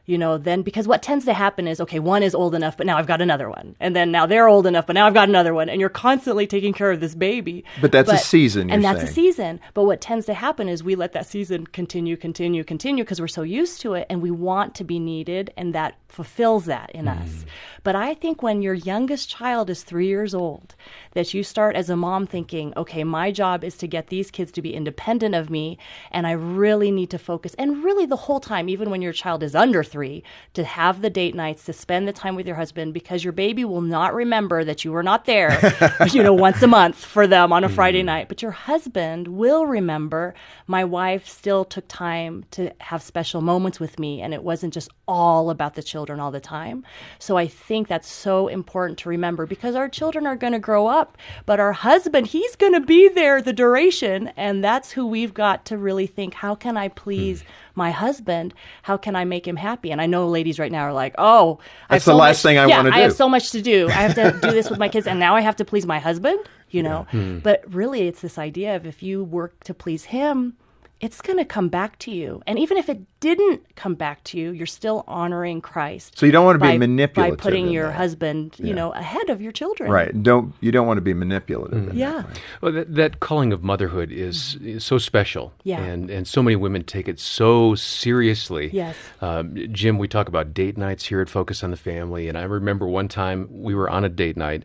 you 0.05 0.17
know, 0.17 0.37
then 0.37 0.61
because 0.61 0.87
what 0.87 1.01
tends 1.01 1.25
to 1.25 1.33
happen 1.33 1.67
is, 1.67 1.81
okay, 1.81 1.99
one 1.99 2.21
is 2.21 2.35
old 2.35 2.53
enough, 2.53 2.77
but 2.77 2.85
now 2.85 2.97
I've 2.97 3.07
got 3.07 3.21
another 3.21 3.49
one. 3.49 3.75
And 3.79 3.95
then 3.95 4.11
now 4.11 4.25
they're 4.25 4.47
old 4.47 4.67
enough, 4.67 4.85
but 4.85 4.93
now 4.93 5.07
I've 5.07 5.13
got 5.13 5.29
another 5.29 5.53
one. 5.53 5.67
And 5.67 5.79
you're 5.79 5.89
constantly 5.89 6.45
taking 6.45 6.73
care 6.73 6.91
of 6.91 6.99
this 6.99 7.15
baby. 7.15 7.63
But 7.81 7.91
that's 7.91 8.11
a 8.11 8.17
season, 8.17 8.69
And 8.69 8.83
that's 8.83 9.03
a 9.03 9.07
season. 9.07 9.59
But 9.73 9.85
what 9.85 10.01
tends 10.01 10.27
to 10.27 10.33
happen 10.33 10.69
is 10.69 10.83
we 10.83 10.95
let 10.95 11.13
that 11.13 11.25
season 11.25 11.65
continue, 11.67 12.17
continue, 12.17 12.63
continue 12.63 13.03
because 13.03 13.19
we're 13.19 13.27
so 13.27 13.41
used 13.41 13.81
to 13.81 13.95
it 13.95 14.05
and 14.09 14.21
we 14.21 14.31
want 14.31 14.75
to 14.75 14.83
be 14.83 14.99
needed 14.99 15.51
and 15.57 15.73
that 15.73 15.95
fulfills 16.07 16.65
that 16.65 16.91
in 16.91 17.05
hmm. 17.05 17.21
us. 17.21 17.45
But 17.85 17.95
I 17.95 18.15
think 18.15 18.41
when 18.41 18.63
your 18.63 18.73
youngest 18.73 19.29
child 19.29 19.69
is 19.69 19.83
three 19.83 20.07
years 20.07 20.33
old, 20.33 20.73
that 21.13 21.35
you 21.35 21.43
start 21.43 21.75
as 21.75 21.87
a 21.87 21.95
mom 21.95 22.25
thinking, 22.25 22.73
okay, 22.75 23.03
my 23.03 23.31
job 23.31 23.63
is 23.63 23.77
to 23.77 23.87
get 23.87 24.07
these 24.07 24.31
kids 24.31 24.51
to 24.53 24.61
be 24.63 24.73
independent 24.73 25.35
of 25.35 25.51
me 25.51 25.77
and 26.09 26.25
I 26.25 26.31
really 26.31 26.89
need 26.89 27.11
to 27.11 27.19
focus. 27.19 27.53
And 27.59 27.83
really 27.83 28.07
the 28.07 28.15
whole 28.15 28.39
time, 28.39 28.69
even 28.69 28.89
when 28.89 29.03
your 29.03 29.13
child 29.13 29.43
is 29.43 29.53
under 29.53 29.83
three, 29.83 30.23
to 30.55 30.63
have 30.63 31.03
the 31.03 31.11
date 31.11 31.35
nights, 31.35 31.63
to 31.65 31.73
spend 31.73 32.07
the 32.07 32.11
time 32.11 32.33
with 32.33 32.47
your 32.47 32.55
husband 32.55 32.91
because 32.91 33.23
your 33.23 33.33
baby 33.33 33.63
will 33.63 33.81
not 33.81 34.15
remember 34.15 34.63
that 34.63 34.83
you 34.83 34.91
were 34.91 35.03
not 35.03 35.25
there, 35.25 35.55
you 36.11 36.23
know, 36.23 36.33
once 36.33 36.63
a 36.63 36.67
month 36.67 36.97
for 36.97 37.27
them 37.27 37.53
on 37.53 37.63
a 37.63 37.69
Friday 37.69 38.01
mm. 38.01 38.05
night. 38.05 38.29
But 38.29 38.41
your 38.41 38.51
husband 38.51 39.27
will 39.27 39.67
remember 39.67 40.33
my 40.65 40.83
wife 40.83 41.27
still 41.27 41.63
took 41.63 41.87
time 41.87 42.45
to 42.49 42.73
have 42.81 43.03
special 43.03 43.41
moments 43.41 43.79
with 43.79 43.99
me 43.99 44.23
and 44.23 44.33
it 44.33 44.41
wasn't 44.41 44.73
just 44.73 44.89
all 45.07 45.51
about 45.51 45.75
the 45.75 45.83
children 45.83 46.19
all 46.19 46.31
the 46.31 46.39
time. 46.39 46.83
So 47.19 47.37
I 47.37 47.45
think 47.45 47.74
that's 47.83 48.09
so 48.09 48.47
important 48.47 48.97
to 48.99 49.09
remember 49.09 49.45
because 49.45 49.75
our 49.75 49.89
children 49.89 50.25
are 50.25 50.35
going 50.35 50.53
to 50.53 50.59
grow 50.59 50.87
up, 50.87 51.17
but 51.45 51.59
our 51.59 51.73
husband, 51.73 52.27
he's 52.27 52.55
going 52.55 52.73
to 52.73 52.79
be 52.79 53.09
there 53.09 53.41
the 53.41 53.53
duration. 53.53 54.31
And 54.37 54.63
that's 54.63 54.91
who 54.91 55.05
we've 55.05 55.33
got 55.33 55.65
to 55.65 55.77
really 55.77 56.07
think 56.07 56.33
how 56.33 56.55
can 56.55 56.77
I 56.77 56.87
please 56.87 57.41
hmm. 57.41 57.47
my 57.75 57.91
husband? 57.91 58.53
How 58.83 58.97
can 58.97 59.15
I 59.15 59.25
make 59.25 59.47
him 59.47 59.55
happy? 59.55 59.91
And 59.91 60.01
I 60.01 60.05
know 60.05 60.27
ladies 60.27 60.59
right 60.59 60.71
now 60.71 60.83
are 60.83 60.93
like, 60.93 61.15
oh, 61.17 61.59
That's 61.89 62.05
the 62.05 62.11
so 62.11 62.17
last 62.17 62.37
much- 62.37 62.43
thing 62.43 62.57
I 62.57 62.67
yeah, 62.67 62.77
wanna 62.77 62.91
do. 62.91 62.97
I 62.97 62.99
have 63.01 63.13
so 63.13 63.29
much 63.29 63.51
to 63.51 63.61
do. 63.61 63.87
I 63.89 64.07
have 64.07 64.15
to 64.15 64.39
do 64.41 64.51
this 64.51 64.69
with 64.69 64.79
my 64.79 64.89
kids, 64.89 65.07
and 65.07 65.19
now 65.19 65.35
I 65.35 65.41
have 65.41 65.57
to 65.57 65.65
please 65.65 65.85
my 65.85 65.99
husband. 65.99 66.39
You 66.71 66.83
know, 66.83 67.07
hmm. 67.11 67.39
but 67.39 67.63
really, 67.73 68.07
it's 68.07 68.21
this 68.21 68.37
idea 68.37 68.75
of 68.75 68.85
if 68.85 69.01
you 69.01 69.23
work 69.23 69.63
to 69.65 69.73
please 69.73 70.05
him, 70.05 70.57
it's 71.01 71.21
going 71.21 71.37
to 71.37 71.45
come 71.45 71.67
back 71.69 71.99
to 71.99 72.11
you. 72.11 72.41
And 72.47 72.57
even 72.57 72.77
if 72.77 72.87
it 72.89 73.01
didn't 73.19 73.75
come 73.75 73.95
back 73.95 74.23
to 74.25 74.37
you, 74.37 74.51
you're 74.51 74.65
still 74.65 75.03
honoring 75.07 75.59
Christ. 75.61 76.17
So 76.17 76.25
you 76.25 76.31
don't 76.31 76.45
want 76.45 76.55
to 76.55 76.63
be 76.65 76.71
by, 76.71 76.77
manipulative 76.77 77.37
by 77.37 77.41
putting 77.43 77.69
your 77.69 77.87
that. 77.87 77.95
husband, 77.95 78.55
you 78.59 78.73
know, 78.73 78.91
ahead 78.93 79.29
of 79.29 79.41
your 79.41 79.51
children. 79.51 79.91
Right. 79.91 80.23
Don't 80.23 80.53
you 80.61 80.71
don't 80.71 80.87
want 80.87 80.97
to 80.97 81.01
be 81.01 81.13
manipulative. 81.13 81.77
in 81.77 81.85
that 81.87 81.95
Yeah. 81.95 82.23
way. 82.23 82.33
Well, 82.61 82.71
that, 82.71 82.95
that 82.95 83.19
calling 83.19 83.51
of 83.51 83.61
motherhood 83.63 84.11
is, 84.11 84.55
is 84.63 84.83
so 84.85 84.97
special. 84.97 85.53
Yeah. 85.63 85.81
And, 85.81 86.09
and 86.09 86.27
so 86.27 86.41
many 86.41 86.55
women 86.55 86.83
take 86.83 87.07
it 87.07 87.19
so 87.19 87.75
seriously. 87.75 88.69
Yes. 88.71 88.95
Um, 89.21 89.55
Jim, 89.73 89.97
we 89.97 90.07
talk 90.07 90.27
about 90.27 90.53
date 90.53 90.77
nights 90.77 91.05
here 91.05 91.21
at 91.21 91.29
Focus 91.29 91.63
on 91.63 91.71
the 91.71 91.77
Family. 91.77 92.29
And 92.29 92.37
I 92.37 92.43
remember 92.43 92.87
one 92.87 93.07
time 93.09 93.47
we 93.51 93.75
were 93.75 93.89
on 93.89 94.05
a 94.05 94.09
date 94.09 94.37
night. 94.37 94.63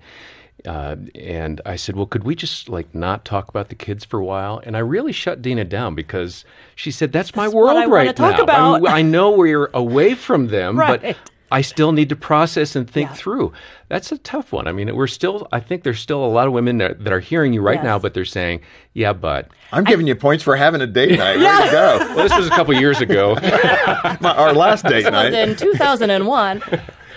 Uh, 0.66 0.96
and 1.14 1.60
I 1.64 1.76
said, 1.76 1.96
"Well, 1.96 2.06
could 2.06 2.24
we 2.24 2.34
just 2.34 2.68
like 2.68 2.94
not 2.94 3.24
talk 3.24 3.48
about 3.48 3.68
the 3.68 3.74
kids 3.74 4.04
for 4.04 4.18
a 4.20 4.24
while?" 4.24 4.60
And 4.64 4.76
I 4.76 4.80
really 4.80 5.12
shut 5.12 5.40
Dena 5.42 5.64
down 5.64 5.94
because 5.94 6.44
she 6.74 6.90
said, 6.90 7.12
"That's 7.12 7.34
my 7.34 7.44
That's 7.44 7.54
world 7.54 7.74
what 7.74 7.76
I 7.76 7.86
wanna 7.86 7.94
right 8.08 8.16
talk 8.16 8.18
now. 8.18 8.54
I, 8.54 8.70
mean, 8.72 8.80
about." 8.84 8.88
I 8.88 9.02
know 9.02 9.30
we're 9.32 9.70
away 9.72 10.14
from 10.14 10.48
them, 10.48 10.78
Right. 10.78 11.00
but 11.02 11.16
I 11.52 11.62
still 11.62 11.90
need 11.90 12.08
to 12.10 12.16
process 12.16 12.76
and 12.76 12.88
think 12.88 13.10
Yeah. 13.10 13.14
through. 13.16 13.52
That's 13.88 14.12
a 14.12 14.18
tough 14.18 14.52
one. 14.52 14.68
I 14.68 14.72
mean, 14.72 14.94
we're 14.94 15.08
still, 15.08 15.48
I 15.50 15.58
think 15.58 15.82
there's 15.82 15.98
still 15.98 16.24
a 16.24 16.28
lot 16.28 16.46
of 16.46 16.52
women 16.52 16.78
that, 16.78 17.02
that 17.02 17.12
are 17.12 17.18
hearing 17.18 17.52
you 17.52 17.60
right 17.60 17.74
Yes. 17.78 17.82
now, 17.84 17.98
but 17.98 18.14
they're 18.14 18.24
saying, 18.24 18.60
yeah, 18.94 19.12
but. 19.12 19.48
I'm 19.72 19.82
giving 19.82 20.06
you 20.06 20.14
points 20.14 20.44
for 20.44 20.54
having 20.54 20.80
a 20.80 20.86
date 20.86 21.18
night. 21.18 21.38
Way 21.38 21.66
to 21.66 21.72
go. 21.72 21.98
Well, 22.14 22.28
this 22.28 22.36
was 22.36 22.46
a 22.46 22.50
couple 22.50 22.72
years 22.74 23.00
ago. 23.00 23.34
My, 24.20 24.32
our 24.36 24.52
last 24.52 24.84
date 24.84 25.04
was 25.06 25.12
night. 25.12 25.32
in 25.32 25.56
2001. 25.56 26.62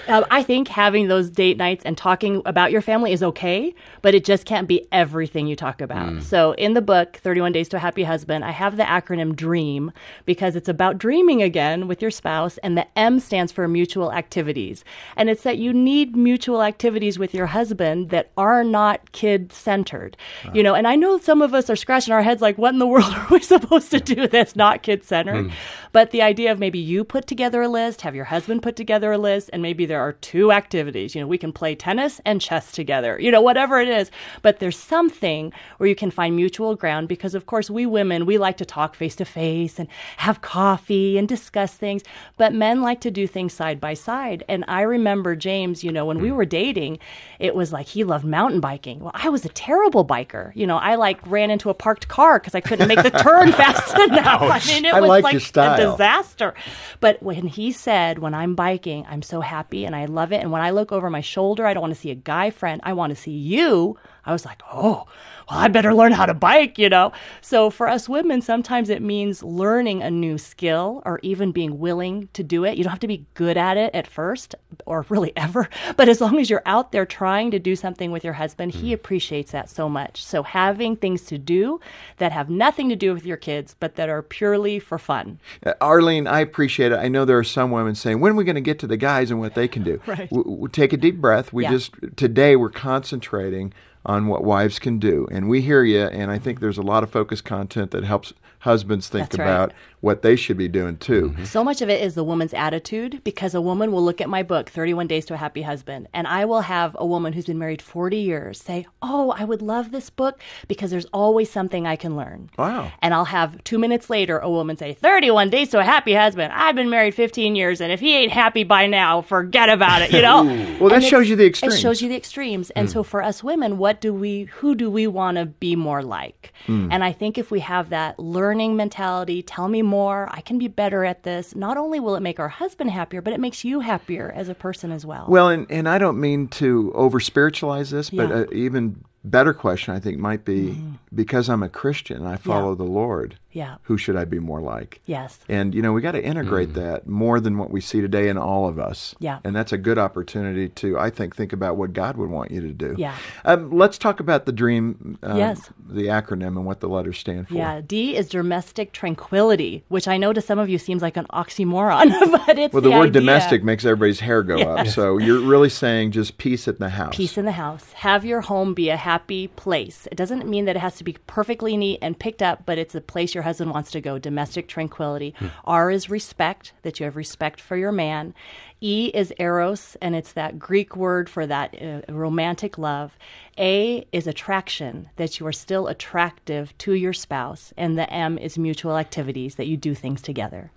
Uh, 0.08 0.24
I 0.30 0.44
think 0.44 0.68
having 0.68 1.08
those 1.08 1.30
date 1.30 1.58
nights 1.58 1.84
and 1.86 1.98
talking 1.98 2.42
about 2.46 2.72
your 2.72 2.82
family 2.82 3.14
is 3.14 3.24
okay, 3.24 3.74
but 4.02 4.14
it 4.14 4.26
just 4.26 4.46
can't 4.46 4.68
be 4.68 4.86
everything 4.92 5.48
you 5.48 5.56
talk 5.56 5.82
about. 5.82 6.24
So, 6.24 6.52
in 6.54 6.74
the 6.74 6.82
book, 6.82 7.18
31 7.18 7.52
Days 7.54 7.70
to 7.70 7.78
a 7.78 7.80
Happy 7.80 8.04
Husband, 8.04 8.44
I 8.44 8.52
have 8.52 8.78
the 8.78 8.84
acronym 8.84 9.36
DREAM 9.36 9.92
because 10.26 10.56
it's 10.56 10.68
about 10.70 10.98
dreaming 10.98 11.42
again 11.42 11.88
with 11.88 12.02
your 12.02 12.12
spouse, 12.12 12.58
and 12.60 12.78
the 12.78 12.86
M 12.98 13.20
stands 13.20 13.52
for 13.52 13.68
mutual 13.68 14.12
activities. 14.12 14.84
And 15.16 15.30
it's 15.30 15.44
that 15.44 15.58
you 15.58 15.72
need 15.74 16.16
mutual 16.16 16.62
activities 16.64 17.18
with 17.18 17.34
your 17.34 17.48
husband 17.48 18.10
that 18.10 18.32
are 18.38 18.64
not 18.64 19.12
kid 19.14 19.52
centered. 19.54 20.18
You 20.54 20.64
know, 20.64 20.74
and 20.76 20.88
I 20.88 20.96
know 20.96 21.18
some 21.18 21.42
of 21.42 21.54
us 21.54 21.70
are 21.70 21.76
scratching 21.76 22.14
our 22.14 22.22
heads 22.22 22.42
like, 22.42 22.58
what 22.58 22.74
in 22.74 22.80
the 22.80 22.88
world 22.88 23.14
are 23.14 23.28
we 23.32 23.40
supposed 23.40 23.92
to 23.92 24.00
do 24.00 24.28
that's 24.28 24.56
not 24.56 24.84
kid 24.84 25.04
centered? 25.04 25.52
But 25.94 26.10
the 26.10 26.24
idea 26.24 26.52
of 26.52 26.60
maybe 26.60 26.80
you 26.80 27.04
put 27.04 27.28
together 27.28 27.62
a 27.62 27.70
list, 27.70 28.02
have 28.02 28.16
your 28.16 28.26
husband 28.26 28.64
put 28.64 28.76
together 28.76 29.12
a 29.12 29.18
list, 29.18 29.52
and 29.54 29.62
maybe 29.62 29.86
there 29.86 30.02
are 30.02 30.14
two 30.14 30.52
activities. 30.52 31.14
You 31.14 31.22
know, 31.22 31.28
we 31.28 31.38
can 31.38 31.54
play 31.54 31.76
tennis 31.76 32.20
and 32.26 32.42
chess 32.42 32.72
together, 32.72 33.20
you 33.20 33.30
know, 33.30 33.42
whatever 33.42 33.80
it 33.80 33.88
is. 33.88 34.10
But 34.42 34.60
there's 34.60 34.78
something 34.78 35.54
where 35.78 35.88
you 35.88 35.96
can 35.96 36.10
find 36.10 36.36
mutual 36.36 36.76
ground 36.76 37.08
because, 37.08 37.36
of 37.36 37.46
course, 37.46 37.70
we 37.70 37.86
women, 37.86 38.26
we 38.26 38.40
like 38.40 38.58
to 38.58 38.66
talk 38.66 38.96
face 38.96 39.16
to 39.18 39.26
face 39.26 39.78
and 39.78 39.88
have 40.18 40.42
coffee 40.42 41.20
and 41.20 41.28
discuss 41.28 41.76
things. 41.76 42.02
But 42.38 42.54
men 42.54 42.82
like 42.82 43.00
to 43.02 43.12
do 43.12 43.28
things 43.28 43.54
side 43.54 43.80
by 43.80 43.94
side. 43.94 44.44
And 44.50 44.66
I 44.68 44.82
remember 44.82 45.36
James, 45.36 45.84
you 45.84 45.92
know, 45.92 46.06
when 46.06 46.20
we 46.20 46.30
hmm. 46.30 46.36
were 46.36 46.46
dating, 46.46 46.98
it 47.38 47.54
was 47.54 47.72
like 47.72 47.86
he 47.86 48.04
loved 48.04 48.26
mountain 48.26 48.60
biking. 48.60 49.00
Well, 49.00 49.12
I 49.14 49.30
was 49.30 49.46
a 49.46 49.50
terrible 49.50 50.04
biker. 50.04 50.56
You 50.56 50.66
know, 50.66 50.78
I 50.78 50.96
like 50.96 51.20
ran 51.28 51.52
into 51.52 51.70
a 51.70 51.76
parked 51.76 52.08
car 52.08 52.40
because 52.40 52.56
I 52.56 52.62
couldn't 52.62 52.88
make 52.88 53.04
the 53.04 53.12
turn 53.12 53.52
fast 53.52 53.96
enough. 54.00 54.42
I 54.42 54.60
mean, 54.66 54.86
it 54.86 54.94
I 54.96 55.00
was 55.00 55.10
like 55.10 55.24
like 55.24 55.34
your 55.34 55.40
style. 55.40 55.83
a 55.83 55.83
disaster. 55.92 56.54
But 57.00 57.22
when 57.22 57.48
he 57.48 57.72
said, 57.72 58.20
when 58.20 58.34
I'm 58.34 58.56
biking, 58.56 59.06
I'm 59.10 59.22
so 59.22 59.42
happy 59.42 59.86
and 59.86 59.96
I 59.96 60.06
love 60.06 60.32
it. 60.32 60.42
And 60.42 60.52
when 60.52 60.62
I 60.62 60.72
look 60.72 60.92
over 60.92 61.10
my 61.10 61.22
shoulder, 61.22 61.66
I 61.66 61.74
don't 61.74 61.82
want 61.82 61.94
to 61.94 62.00
see 62.00 62.12
a 62.12 62.16
guy 62.16 62.50
friend. 62.50 62.82
I 62.84 62.94
want 62.94 63.12
to 63.12 63.16
see 63.16 63.32
you. 63.32 63.98
I 64.26 64.32
was 64.32 64.46
like, 64.46 64.62
oh, 64.72 65.06
well, 65.50 65.60
I 65.60 65.68
better 65.68 65.94
learn 65.94 66.14
how 66.14 66.26
to 66.26 66.34
bike, 66.34 66.78
you 66.78 66.88
know? 66.88 67.12
So 67.42 67.70
for 67.70 67.90
us 67.90 68.08
women, 68.08 68.42
sometimes 68.42 68.90
it 68.90 69.02
means 69.02 69.44
learning 69.44 70.02
a 70.02 70.10
new 70.10 70.38
skill 70.38 71.02
or 71.06 71.20
even 71.24 71.52
being 71.52 71.78
willing 71.80 72.30
to 72.32 72.44
do 72.44 72.64
it. 72.64 72.78
You 72.78 72.86
don't 72.86 72.92
have 72.92 73.00
to 73.02 73.08
be 73.08 73.26
good 73.34 73.58
at 73.58 73.76
it 73.76 73.94
at 73.94 74.08
first 74.08 74.56
or 74.86 75.06
really 75.10 75.34
ever. 75.38 75.70
But 75.98 76.08
as 76.08 76.22
long 76.22 76.40
as 76.40 76.50
you're 76.50 76.62
out 76.66 76.94
there 76.94 77.06
trying 77.06 77.52
to 77.52 77.60
do 77.60 77.76
something 77.76 78.12
with 78.12 78.24
your 78.24 78.34
husband, 78.34 78.74
he 78.76 78.94
appreciates 78.94 79.52
that 79.52 79.70
so 79.70 79.90
much. 79.90 80.24
So 80.24 80.44
having 80.44 80.96
things 80.96 81.24
to 81.26 81.38
do 81.38 81.82
that 82.18 82.32
have 82.32 82.50
nothing 82.50 82.88
to 82.90 82.96
do 82.96 83.14
with 83.14 83.26
your 83.26 83.38
kids, 83.38 83.76
but 83.78 83.96
that 83.96 84.08
are 84.08 84.22
purely 84.22 84.80
for 84.80 84.98
fun. 84.98 85.40
Uh, 85.66 85.74
Arlene, 85.82 86.28
I 86.28 86.40
appreciate 86.40 86.94
it. 86.94 86.98
I 86.98 87.10
know 87.10 87.26
there 87.26 87.38
are 87.38 87.44
some 87.44 87.72
women 87.72 87.96
saying, 87.96 88.22
"When 88.22 88.32
are 88.32 88.36
we 88.36 88.46
going 88.46 88.56
to 88.56 88.62
get 88.62 88.80
to 88.80 88.88
the 88.88 88.96
guys 88.98 89.30
and 89.32 89.40
what 89.42 89.56
they 89.56 89.68
can 89.68 89.84
do?" 89.84 90.00
Right. 90.08 90.30
W- 90.30 90.44
w- 90.44 90.68
take 90.70 90.94
a 90.94 90.98
deep 90.98 91.18
breath. 91.20 91.52
We 91.52 91.64
Yeah. 91.64 91.72
just 91.72 91.94
today 92.16 92.56
we're 92.56 92.70
concentrating 92.70 93.74
on 94.06 94.28
what 94.28 94.44
wives 94.44 94.80
can 94.80 95.00
do, 95.00 95.28
and 95.32 95.50
we 95.50 95.62
hear 95.62 95.84
you. 95.84 96.04
And 96.04 96.32
I 96.32 96.40
think 96.40 96.60
there's 96.60 96.78
a 96.78 96.84
lot 96.84 97.04
of 97.04 97.10
focus 97.10 97.42
content 97.42 97.92
that 97.92 98.04
helps 98.04 98.34
husbands 98.64 99.10
think 99.10 99.30
That's 99.30 99.40
right. 99.40 99.46
about 99.46 99.74
what 100.00 100.22
they 100.22 100.36
should 100.36 100.58
be 100.58 100.68
doing 100.68 100.98
too. 100.98 101.30
Mm-hmm. 101.30 101.44
So 101.46 101.64
much 101.64 101.82
of 101.82 101.90
it 101.90 102.02
is 102.02 102.16
the 102.16 102.24
woman's 102.24 102.54
attitude 102.54 103.22
because 103.24 103.54
a 103.54 103.62
woman 103.62 103.92
will 103.92 104.04
look 104.04 104.22
at 104.22 104.30
my 104.30 104.42
book, 104.42 104.70
31 104.70 105.08
Days 105.08 105.26
to 105.26 105.34
a 105.34 105.38
Happy 105.38 105.62
Husband, 105.62 106.08
and 106.14 106.28
I 106.28 106.46
will 106.46 106.62
have 106.62 106.96
a 107.00 107.06
woman 107.06 107.34
who's 107.34 107.46
been 107.46 107.58
married 107.58 107.82
40 107.82 108.18
years 108.18 108.62
say, 108.62 108.86
Oh, 109.02 109.32
I 109.32 109.44
would 109.44 109.62
love 109.62 109.92
this 109.92 110.10
book 110.10 110.42
because 110.68 110.92
there's 110.92 111.06
always 111.14 111.50
something 111.50 111.86
I 111.86 111.96
can 111.96 112.16
learn. 112.16 112.50
Wow. 112.58 112.92
And 113.02 113.14
I'll 113.14 113.26
have 113.26 113.64
two 113.64 113.78
minutes 113.78 114.10
later 114.10 114.40
a 114.40 114.50
woman 114.50 114.78
say, 114.78 114.94
31 114.94 115.50
Days 115.50 115.70
to 115.70 115.80
a 115.80 115.84
Happy 115.84 116.14
Husband. 116.14 116.52
I've 116.54 116.76
been 116.76 116.90
married 116.90 117.16
15 117.16 117.56
years, 117.56 117.80
and 117.82 117.92
if 117.92 118.00
he 118.00 118.16
ain't 118.16 118.32
happy 118.32 118.64
by 118.64 118.88
now, 118.88 119.22
forget 119.22 119.70
about 119.70 120.02
it, 120.02 120.12
you 120.12 120.22
know? 120.22 120.44
Well, 120.80 120.90
that 120.90 120.96
And 120.96 121.04
shows 121.04 121.30
you 121.30 121.36
the 121.36 121.46
extremes. 121.46 121.76
It 121.76 121.80
shows 121.80 122.02
you 122.02 122.10
the 122.10 122.16
extremes. 122.16 122.70
And 122.72 122.88
hmm. 122.88 122.94
so 122.94 123.04
for 123.04 123.22
us 123.22 123.44
women, 123.44 123.78
what 123.78 123.93
do 124.02 124.14
we, 124.14 124.44
who 124.46 124.76
do 124.76 124.90
we 124.90 125.08
want 125.08 125.38
to 125.38 125.46
be 125.46 125.76
more 125.76 126.02
like? 126.04 126.54
And 126.68 127.04
I 127.04 127.12
think 127.12 127.38
if 127.38 127.52
we 127.52 127.60
have 127.60 127.90
that 127.90 128.18
learning 128.20 128.76
mentality, 128.76 129.42
tell 129.44 129.68
me 129.68 129.82
more, 129.82 130.30
I 130.32 130.42
can 130.42 130.58
be 130.58 130.68
better 130.68 131.04
at 131.04 131.24
this, 131.24 131.56
not 131.56 131.78
only 131.78 132.00
will 132.00 132.16
it 132.16 132.22
make 132.22 132.40
our 132.40 132.48
husband 132.50 132.92
happier, 132.92 133.22
but 133.22 133.34
it 133.34 133.40
makes 133.40 133.66
you 133.66 133.82
happier 133.82 134.32
as 134.34 134.48
a 134.50 134.56
person 134.56 134.92
as 134.92 135.06
well. 135.06 135.26
Well, 135.28 135.50
and, 135.50 135.70
and 135.70 135.90
I 135.90 135.98
don't 135.98 136.20
mean 136.20 136.48
to 136.50 136.92
over 136.96 137.20
spiritualize 137.20 137.90
this, 137.92 138.10
but 138.10 138.30
Yeah. 138.30 138.36
uh, 138.36 138.46
even 138.54 139.04
better 139.26 139.54
question 139.54 139.94
I 139.94 140.00
think 140.00 140.18
might 140.20 140.44
be 140.46 140.82
because 141.14 141.50
I'm 141.50 141.64
a 141.64 141.70
Christian 141.70 142.18
and 142.18 142.28
I 142.28 142.36
follow 142.36 142.76
the 142.76 142.84
Lord. 142.84 143.38
Yeah. 143.52 143.76
Who 143.84 144.00
should 144.00 144.16
I 144.16 144.26
be 144.26 144.40
more 144.40 144.60
like? 144.62 145.00
Yes. 145.06 145.38
And 145.48 145.76
you 145.76 145.82
know, 145.84 145.94
we 145.94 146.02
got 146.02 146.14
to 146.14 146.24
integrate 146.24 146.74
that 146.74 147.06
more 147.08 147.40
than 147.40 147.60
what 147.60 147.70
we 147.70 147.82
see 147.82 148.02
today 148.02 148.28
in 148.30 148.36
all 148.38 148.68
of 148.68 148.80
us. 148.80 149.14
Yeah. 149.20 149.40
And 149.44 149.56
that's 149.56 149.72
a 149.72 149.78
good 149.78 150.00
opportunity 150.00 150.70
to, 150.70 150.98
I 150.98 151.12
think, 151.12 151.36
think 151.36 151.54
about 151.54 151.78
what 151.78 151.94
God 151.94 152.18
would 152.18 152.32
want 152.32 152.50
you 152.50 152.62
to 152.62 152.74
do. 152.74 152.96
Yeah. 152.98 153.16
Um, 153.46 153.70
let's 153.72 154.00
talk 154.00 154.20
about 154.20 154.46
the 154.48 154.52
dream. 154.52 155.20
Um, 155.22 155.38
Yes. 155.38 155.70
The 155.88 156.08
acronym 156.08 156.48
and 156.58 156.66
what 156.66 156.80
the 156.80 156.88
letters 156.90 157.20
stand 157.20 157.48
for. 157.48 157.54
Yeah, 157.54 157.82
D 157.86 158.16
is 158.18 158.28
domestic 158.30 158.92
tranquility, 158.94 159.84
which 159.90 160.08
I 160.08 160.18
know 160.18 160.34
to 160.34 160.42
some 160.42 160.58
of 160.58 160.68
you 160.70 160.80
seems 160.80 161.04
like 161.04 161.18
an 161.18 161.28
oxymoron, 161.32 162.10
but 162.48 162.58
it's 162.58 162.74
Well, 162.74 162.82
the, 162.82 162.90
word 162.90 163.10
idea. 163.10 163.22
domestic 163.22 163.64
makes 163.64 163.86
everybody's 163.86 164.20
hair 164.22 164.42
go 164.42 164.58
up. 164.58 164.88
So 164.88 165.20
you're 165.20 165.40
really 165.42 165.70
saying 165.70 166.12
just 166.12 166.40
peace 166.40 166.68
in 166.68 166.78
the 166.80 166.90
house. 166.90 167.16
Peace 167.16 167.38
in 167.38 167.46
the 167.46 167.52
house. 167.52 167.92
Have 167.94 168.26
your 168.26 168.42
home 168.42 168.74
be 168.74 168.90
a 168.90 168.98
happy 168.98 169.48
place. 169.50 170.08
It 170.12 170.16
doesn't 170.16 170.48
mean 170.48 170.66
that 170.66 170.76
it 170.76 170.80
has 170.80 170.96
to 170.98 171.03
be 171.04 171.18
perfectly 171.28 171.78
neat 171.78 172.00
and 172.02 172.18
picked 172.18 172.42
up, 172.42 172.66
but 172.66 172.78
it's 172.78 172.96
a 172.96 173.02
place 173.02 173.34
your 173.34 173.44
husband 173.44 173.72
wants 173.72 173.92
to 173.92 174.02
go. 174.02 174.18
Domestic 174.18 174.68
tranquility. 174.68 175.34
R 175.66 175.92
is 175.92 176.10
respect, 176.10 176.74
that 176.82 177.00
you 177.00 177.04
have 177.06 177.16
respect 177.16 177.60
for 177.62 177.76
your 177.76 177.92
man. 177.92 178.34
E 178.82 179.12
is 179.14 179.34
eros, 179.40 179.96
and 180.02 180.16
it's 180.16 180.34
that 180.34 180.60
Greek 180.60 180.96
word 180.96 181.30
for 181.30 181.48
that 181.48 181.74
uh, 181.82 182.02
romantic 182.12 182.78
love. 182.78 183.18
A 183.58 184.06
is 184.12 184.28
attraction, 184.28 185.10
that 185.16 185.40
you 185.40 185.48
are 185.48 185.54
still 185.54 185.88
attractive 185.88 186.78
to 186.80 186.94
your 186.94 187.14
spouse. 187.14 187.74
And 187.78 187.98
the 187.98 188.12
M 188.12 188.38
is 188.38 188.58
mutual 188.58 188.98
activities, 188.98 189.56
that 189.56 189.68
you 189.68 189.78
do 189.78 189.96
things 189.96 190.22
together. 190.22 190.72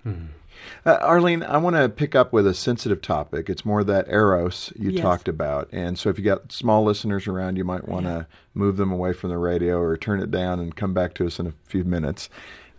Uh, 0.85 0.99
Arlene, 1.01 1.43
I 1.43 1.57
want 1.59 1.77
to 1.77 1.89
pick 1.89 2.15
up 2.15 2.33
with 2.33 2.47
a 2.47 2.55
sensitive 2.55 3.01
topic. 3.03 3.49
It's 3.51 3.65
more 3.65 3.83
that 3.85 4.09
eros 4.09 4.73
you 4.77 4.91
Yes. 4.91 5.03
talked 5.03 5.29
about. 5.29 5.69
And 5.73 5.99
so 5.99 6.09
if 6.09 6.19
you 6.19 6.25
got 6.25 6.53
small 6.53 6.85
listeners 6.85 7.27
around, 7.27 7.57
you 7.57 7.65
might 7.65 7.89
want 7.89 8.07
to 8.07 8.27
move 8.55 8.77
them 8.77 8.93
away 8.93 9.13
from 9.13 9.31
the 9.31 9.39
radio 9.39 9.79
or 9.79 9.97
turn 9.97 10.21
it 10.21 10.31
down 10.31 10.61
and 10.61 10.75
come 10.77 10.95
back 10.95 11.15
to 11.15 11.27
us 11.27 11.39
in 11.39 11.47
a 11.47 11.53
few 11.65 11.85
minutes. 11.85 12.29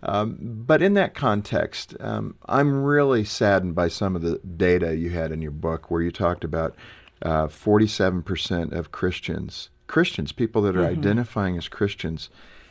Um, 0.02 0.36
but 0.40 0.80
in 0.80 0.94
that 0.94 1.14
context, 1.14 1.96
um, 2.00 2.36
I'm 2.46 2.84
really 2.84 3.24
saddened 3.24 3.74
by 3.74 3.88
some 3.88 4.14
of 4.14 4.22
the 4.22 4.38
data 4.38 4.96
you 4.96 5.10
had 5.10 5.32
in 5.32 5.42
your 5.42 5.50
book 5.50 5.90
where 5.90 6.02
you 6.02 6.12
talked 6.12 6.44
about 6.44 6.76
uh, 7.22 7.48
47% 7.48 8.72
of 8.72 8.92
Christians, 8.92 9.70
Christians, 9.88 10.30
people 10.32 10.62
that 10.62 10.76
are 10.76 10.84
identifying 10.84 11.56
as 11.58 11.66
Christians, 11.68 12.30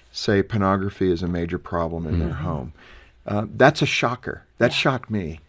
say 0.10 0.42
pornography 0.42 1.12
is 1.12 1.22
a 1.22 1.28
major 1.28 1.58
problem 1.58 2.08
in 2.08 2.20
their 2.20 2.34
home. 2.34 2.72
Uh, 3.28 3.46
that's 3.56 3.82
a 3.82 3.86
shocker. 3.86 4.46
That 4.58 4.74
shocked 4.74 5.10
me 5.10 5.40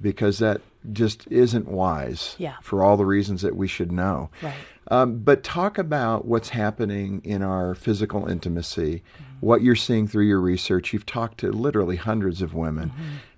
because 0.00 0.38
that 0.38 0.60
just 0.92 1.26
isn't 1.28 1.68
wise 1.68 2.34
Yeah. 2.38 2.54
for 2.62 2.82
all 2.82 2.96
the 2.96 3.04
reasons 3.06 3.42
that 3.42 3.56
we 3.56 3.66
should 3.68 3.90
know. 3.92 4.30
Right. 4.42 4.54
Um, 4.88 5.18
but 5.18 5.42
talk 5.42 5.78
about 5.78 6.26
what's 6.26 6.50
happening 6.50 7.20
in 7.24 7.42
our 7.42 7.74
physical 7.74 8.26
intimacy, 8.26 9.02
what 9.40 9.60
you're 9.62 9.74
seeing 9.74 10.06
through 10.06 10.26
your 10.26 10.40
research. 10.40 10.92
You've 10.92 11.06
talked 11.06 11.38
to 11.38 11.50
literally 11.50 11.96
hundreds 11.96 12.40
of 12.40 12.54
women. 12.54 12.92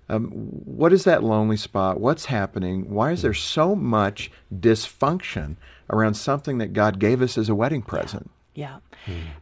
Um, 0.09 0.27
what 0.31 0.93
is 0.93 1.03
that 1.05 1.23
lonely 1.23 1.57
spot? 1.57 1.99
What's 1.99 2.25
happening? 2.25 2.89
Why 2.91 3.11
is 3.11 3.21
there 3.23 3.33
so 3.33 3.75
much 3.75 4.31
dysfunction 4.53 5.55
around 5.89 6.13
something 6.15 6.57
that 6.59 6.73
God 6.73 6.99
gave 6.99 7.21
us 7.21 7.37
as 7.37 7.49
a 7.49 7.55
wedding 7.55 7.81
present? 7.81 8.29
Yeah. 8.53 8.77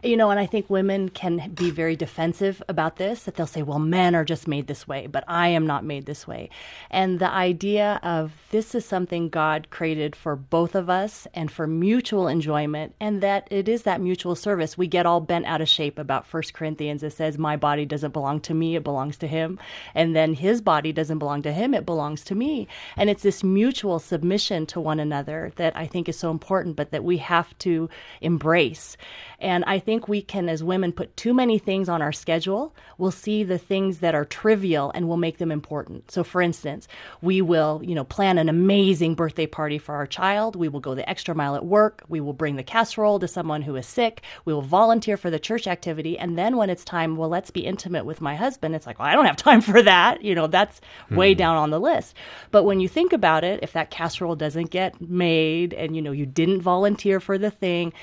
You 0.04 0.16
know, 0.16 0.30
and 0.30 0.40
I 0.40 0.46
think 0.46 0.70
women 0.70 1.10
can 1.10 1.52
be 1.54 1.72
very 1.72 1.96
defensive 1.96 2.64
about 2.70 2.96
this, 2.96 3.24
that 3.24 3.36
they'll 3.36 3.48
say, 3.48 3.64
well, 3.64 3.80
men 3.80 4.16
are 4.16 4.24
just 4.24 4.48
made 4.48 4.68
this 4.68 4.88
way, 4.88 5.08
but 5.08 5.24
I 5.28 5.50
am 5.50 5.68
not 5.68 5.84
made 5.84 6.06
this 6.06 6.26
way. 6.26 6.50
And 6.90 7.20
the 7.20 7.30
idea 7.30 8.00
of 8.04 8.32
this 8.52 8.74
is 8.76 8.86
something 8.86 9.28
God 9.28 9.70
created 9.70 10.16
for 10.16 10.36
both 10.36 10.74
of 10.76 10.90
us 10.90 11.28
and 11.34 11.52
for 11.52 11.68
mutual 11.68 12.28
enjoyment, 12.28 12.96
and 13.00 13.22
that 13.22 13.48
it 13.52 13.68
is 13.68 13.84
that 13.84 14.00
mutual 14.00 14.36
service. 14.36 14.78
We 14.78 14.88
get 14.88 15.06
all 15.06 15.20
bent 15.20 15.46
out 15.46 15.60
of 15.60 15.68
shape 15.68 16.00
about 16.00 16.26
First 16.26 16.54
Corinthians. 16.54 17.04
It 17.04 17.12
says, 17.12 17.38
my 17.38 17.58
body 17.58 17.86
doesn't 17.86 18.14
belong 18.14 18.40
to 18.42 18.54
me, 18.54 18.76
it 18.76 18.84
belongs 18.84 19.18
to 19.18 19.28
him. 19.28 19.60
And 19.94 20.16
then 20.16 20.34
his 20.34 20.62
body 20.62 20.94
doesn't 20.94 21.20
belong 21.20 21.42
to 21.42 21.52
him, 21.52 21.74
it 21.74 21.86
belongs 21.86 22.24
to 22.26 22.36
me. 22.36 22.68
And 22.96 23.10
it's 23.10 23.24
this 23.24 23.44
mutual 23.44 24.00
submission 24.00 24.66
to 24.68 24.80
one 24.80 25.00
another 25.00 25.52
that 25.58 25.76
I 25.76 25.88
think 25.88 26.08
is 26.08 26.18
so 26.18 26.32
important, 26.32 26.76
but 26.76 26.92
that 26.92 27.04
we 27.04 27.18
have 27.18 27.58
to 27.60 27.90
embrace. 28.22 28.96
And 29.40 29.64
I 29.66 29.80
think 29.80 30.08
we 30.08 30.22
can, 30.22 30.50
as 30.50 30.64
women, 30.64 30.92
put 30.92 31.16
too 31.16 31.34
many 31.34 31.60
things 31.60 31.90
on 31.90 32.02
our 32.02 32.12
schedule. 32.12 32.76
We'll 32.98 33.12
see 33.12 33.44
the 33.44 33.60
things 33.60 34.00
that 34.00 34.16
are 34.16 34.26
trivial 34.26 34.92
and 34.96 35.08
we'll 35.08 35.18
make 35.18 35.38
them 35.38 35.52
important. 35.52 36.10
So, 36.10 36.24
for 36.24 36.42
instance, 36.42 36.88
we 37.22 37.42
will, 37.42 37.82
you 37.84 37.94
know, 37.94 38.04
plan 38.04 38.40
an 38.40 38.50
amazing 38.50 39.14
birthday 39.16 39.46
party 39.46 39.78
for 39.78 39.94
our 39.96 40.08
child. 40.08 40.56
We 40.56 40.70
will 40.70 40.80
go 40.80 40.96
the 40.96 41.08
extra 41.08 41.36
mile 41.36 41.56
at 41.56 41.66
work. 41.66 42.04
We 42.10 42.20
will 42.20 42.34
bring 42.34 42.56
the 42.56 42.64
casserole 42.64 43.20
to 43.20 43.28
someone 43.28 43.62
who 43.62 43.76
is 43.76 43.86
sick. 43.86 44.24
We 44.46 44.54
will 44.54 44.62
volunteer 44.64 45.18
for 45.18 45.30
the 45.30 45.40
church 45.40 45.68
activity. 45.68 46.18
And 46.18 46.38
then 46.38 46.58
when 46.58 46.70
it's 46.72 46.84
time, 46.84 47.16
well, 47.16 47.30
let's 47.30 47.52
be 47.52 47.66
intimate 47.66 48.06
with 48.06 48.22
my 48.22 48.36
husband, 48.36 48.74
it's 48.76 48.88
like, 48.88 48.98
well, 48.98 49.08
I 49.08 49.14
don't 49.14 49.26
have 49.26 49.38
time 49.38 49.62
for 49.62 49.82
that. 49.84 50.24
You 50.24 50.34
know, 50.34 50.48
that's 50.48 50.82
way 51.12 51.34
Hmm. 51.34 51.38
down 51.38 51.58
on 51.58 51.70
the 51.70 51.80
list. 51.80 52.16
But 52.50 52.64
when 52.64 52.80
you 52.80 52.88
think 52.90 53.14
about 53.14 53.44
it, 53.44 53.60
if 53.62 53.74
that 53.74 53.92
casserole 53.92 54.36
doesn't 54.36 54.72
get 54.72 55.00
made 55.00 55.74
and, 55.74 55.96
you 55.96 56.02
know, 56.02 56.12
you 56.12 56.26
didn't 56.26 56.62
volunteer 56.62 57.20
for 57.20 57.38
the 57.38 57.52
thing, 57.52 57.94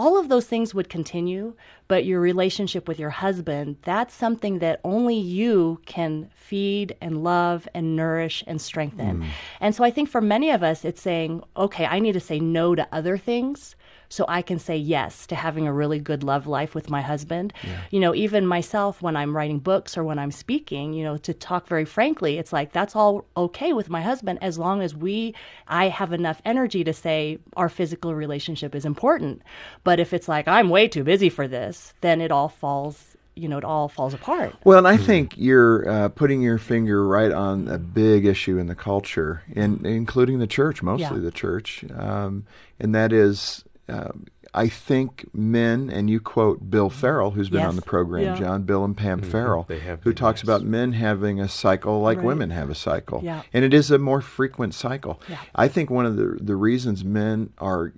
all 0.00 0.18
of 0.18 0.30
those 0.30 0.46
things 0.46 0.74
would 0.74 0.88
continue, 0.88 1.52
but 1.86 2.06
your 2.06 2.20
relationship 2.20 2.88
with 2.88 2.98
your 2.98 3.10
husband, 3.10 3.76
that's 3.82 4.14
something 4.14 4.60
that 4.60 4.80
only 4.82 5.14
you 5.14 5.78
can 5.84 6.30
feed 6.34 6.96
and 7.02 7.22
love 7.22 7.68
and 7.74 7.96
nourish 7.96 8.42
and 8.46 8.62
strengthen. 8.62 9.20
Mm. 9.20 9.26
And 9.60 9.74
so 9.74 9.84
I 9.84 9.90
think 9.90 10.08
for 10.08 10.22
many 10.22 10.50
of 10.52 10.62
us, 10.62 10.86
it's 10.86 11.02
saying, 11.02 11.42
okay, 11.54 11.84
I 11.84 11.98
need 11.98 12.12
to 12.12 12.20
say 12.20 12.40
no 12.40 12.74
to 12.74 12.88
other 12.90 13.18
things 13.18 13.76
so 14.10 14.24
I 14.28 14.42
can 14.42 14.58
say 14.58 14.76
yes 14.76 15.26
to 15.28 15.36
having 15.36 15.66
a 15.66 15.72
really 15.72 16.00
good 16.00 16.22
love 16.24 16.46
life 16.48 16.74
with 16.74 16.90
my 16.90 17.00
husband. 17.00 17.52
You 17.90 18.00
know, 18.00 18.12
even 18.14 18.44
myself 18.44 19.00
when 19.00 19.16
I'm 19.16 19.34
writing 19.34 19.60
books 19.60 19.96
or 19.96 20.02
when 20.04 20.18
I'm 20.18 20.32
speaking, 20.32 20.92
you 20.92 21.04
know, 21.04 21.16
to 21.18 21.32
talk 21.32 21.68
very 21.68 21.84
frankly, 21.84 22.36
it's 22.36 22.52
like 22.52 22.72
that's 22.72 22.96
all 22.96 23.24
okay 23.36 23.72
with 23.72 23.88
my 23.88 24.02
husband 24.02 24.40
as 24.42 24.58
long 24.58 24.82
as 24.82 24.94
we 24.96 25.34
I 25.68 25.88
have 25.88 26.12
enough 26.12 26.42
energy 26.44 26.82
to 26.84 26.92
say 26.92 27.38
our 27.56 27.68
physical 27.68 28.14
relationship 28.14 28.74
is 28.74 28.84
important. 28.84 29.42
But 29.84 30.00
if 30.00 30.12
it's 30.12 30.28
like 30.28 30.48
I'm 30.48 30.68
way 30.70 30.88
too 30.88 31.04
busy 31.04 31.28
for 31.30 31.46
this, 31.46 31.94
then 32.00 32.20
it 32.20 32.32
all 32.32 32.48
falls, 32.48 33.16
you 33.36 33.46
know, 33.48 33.58
it 33.58 33.64
all 33.64 33.88
falls 33.88 34.12
apart. 34.12 34.54
Well, 34.64 34.78
and 34.78 34.88
I 34.88 34.96
think 34.96 35.34
you're 35.36 35.88
uh, 35.88 36.08
putting 36.08 36.42
your 36.42 36.58
finger 36.58 37.06
right 37.06 37.30
on 37.30 37.68
a 37.68 37.78
big 37.78 38.26
issue 38.26 38.58
in 38.58 38.66
the 38.66 38.74
culture, 38.74 39.44
in, 39.52 39.86
including 39.86 40.40
the 40.40 40.48
church, 40.48 40.82
mostly 40.82 41.18
Yeah. 41.18 41.24
the 41.24 41.30
church, 41.30 41.84
um, 41.96 42.44
and 42.80 42.92
that 42.96 43.12
is. 43.12 43.64
Um, 43.90 44.26
I 44.52 44.68
think 44.68 45.26
men, 45.32 45.90
and 45.90 46.10
you 46.10 46.18
quote 46.18 46.70
Bill 46.70 46.90
Farrell, 46.90 47.30
who's 47.32 47.48
been 47.50 47.60
Yes. 47.60 47.68
on 47.68 47.76
the 47.76 47.82
program, 47.82 48.22
Yeah. 48.24 48.34
John, 48.36 48.62
Bill, 48.64 48.84
and 48.84 48.96
Pam 48.96 49.20
Farrell, 49.22 49.64
They 49.68 49.78
have 49.78 50.00
who 50.02 50.12
talks 50.12 50.40
yes. 50.40 50.44
about 50.44 50.64
men 50.64 50.92
having 50.94 51.38
a 51.40 51.48
cycle 51.48 52.00
like 52.00 52.18
Right. 52.18 52.26
women 52.26 52.50
have 52.50 52.68
a 52.68 52.74
cycle. 52.74 53.20
Yeah. 53.22 53.42
And 53.52 53.64
it 53.64 53.72
is 53.72 53.92
a 53.92 53.98
more 53.98 54.20
frequent 54.20 54.74
cycle. 54.74 55.20
Yeah. 55.28 55.36
I 55.54 55.68
think 55.68 55.88
one 55.88 56.04
of 56.04 56.16
the, 56.16 56.36
the 56.40 56.56
reasons 56.56 57.04
men 57.04 57.50
are 57.58 57.92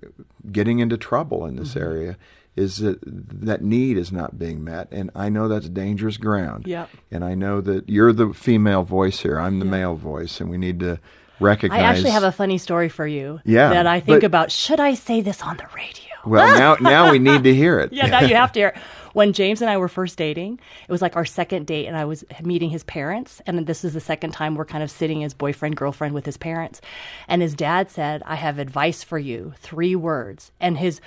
getting 0.51 0.77
into 0.77 0.95
trouble 0.97 1.45
in 1.45 1.55
this 1.55 1.69
Mm-hmm. 1.73 1.79
area 1.83 2.17
is 2.55 2.77
that 2.77 2.99
that 3.03 3.63
need 3.63 3.97
is 3.97 4.11
not 4.11 4.37
being 4.37 4.63
met. 4.63 4.87
And 4.91 5.09
I 5.15 5.29
know 5.29 5.47
that's 5.47 5.69
dangerous 5.69 6.17
ground. 6.17 6.67
Yep. 6.67 6.87
And 7.09 7.23
I 7.23 7.33
know 7.33 7.61
that 7.61 7.89
you're 7.89 8.13
the 8.13 8.31
female 8.31 8.83
voice 8.83 9.21
here. 9.21 9.39
I'm 9.39 9.57
the 9.57 9.65
male 9.65 9.95
voice, 9.95 10.39
and 10.39 10.51
we 10.51 10.59
need 10.59 10.79
to 10.81 10.99
recognize. 11.39 11.79
I 11.79 11.83
actually 11.83 12.11
have 12.11 12.23
a 12.23 12.31
funny 12.31 12.57
story 12.57 12.89
for 12.89 13.05
you 13.07 13.39
Yeah, 13.45 13.69
that 13.69 13.87
I 13.87 13.99
think 13.99 14.21
but- 14.21 14.25
about 14.25 14.51
should 14.51 14.79
I 14.79 14.93
say 14.93 15.21
this 15.21 15.41
on 15.41 15.57
the 15.57 15.67
radio? 15.75 16.09
Well, 16.25 16.57
now 16.57 16.75
now 16.89 17.11
we 17.11 17.19
need 17.19 17.43
to 17.43 17.53
hear 17.53 17.79
it. 17.79 17.91
yeah, 17.91 18.07
now 18.07 18.21
you 18.21 18.35
have 18.35 18.51
to 18.53 18.59
hear. 18.59 18.73
When 19.13 19.31
James 19.31 19.61
and 19.61 19.69
I 19.69 19.77
were 19.77 19.87
first 19.89 20.17
dating, 20.17 20.59
it 20.87 20.91
was 20.91 20.99
like 20.99 21.15
our 21.15 21.23
second 21.23 21.67
date, 21.67 21.85
and 21.85 21.95
I 21.95 22.03
was 22.03 22.23
meeting 22.41 22.71
his 22.71 22.83
parents. 22.83 23.43
And 23.45 23.67
this 23.67 23.83
is 23.85 23.93
the 23.93 23.99
second 23.99 24.31
time 24.31 24.55
we're 24.55 24.65
kind 24.65 24.83
of 24.83 24.89
sitting 24.89 25.23
as 25.23 25.35
boyfriend, 25.35 25.75
girlfriend 25.75 26.15
with 26.15 26.25
his 26.25 26.35
parents. 26.35 26.81
And 27.27 27.39
his 27.43 27.53
dad 27.53 27.91
said, 27.91 28.23
I 28.25 28.33
have 28.33 28.57
advice 28.57 29.03
for 29.03 29.19
you, 29.19 29.53
three 29.59 29.95
words. 29.95 30.51
And 30.59 30.79
his 30.79 30.99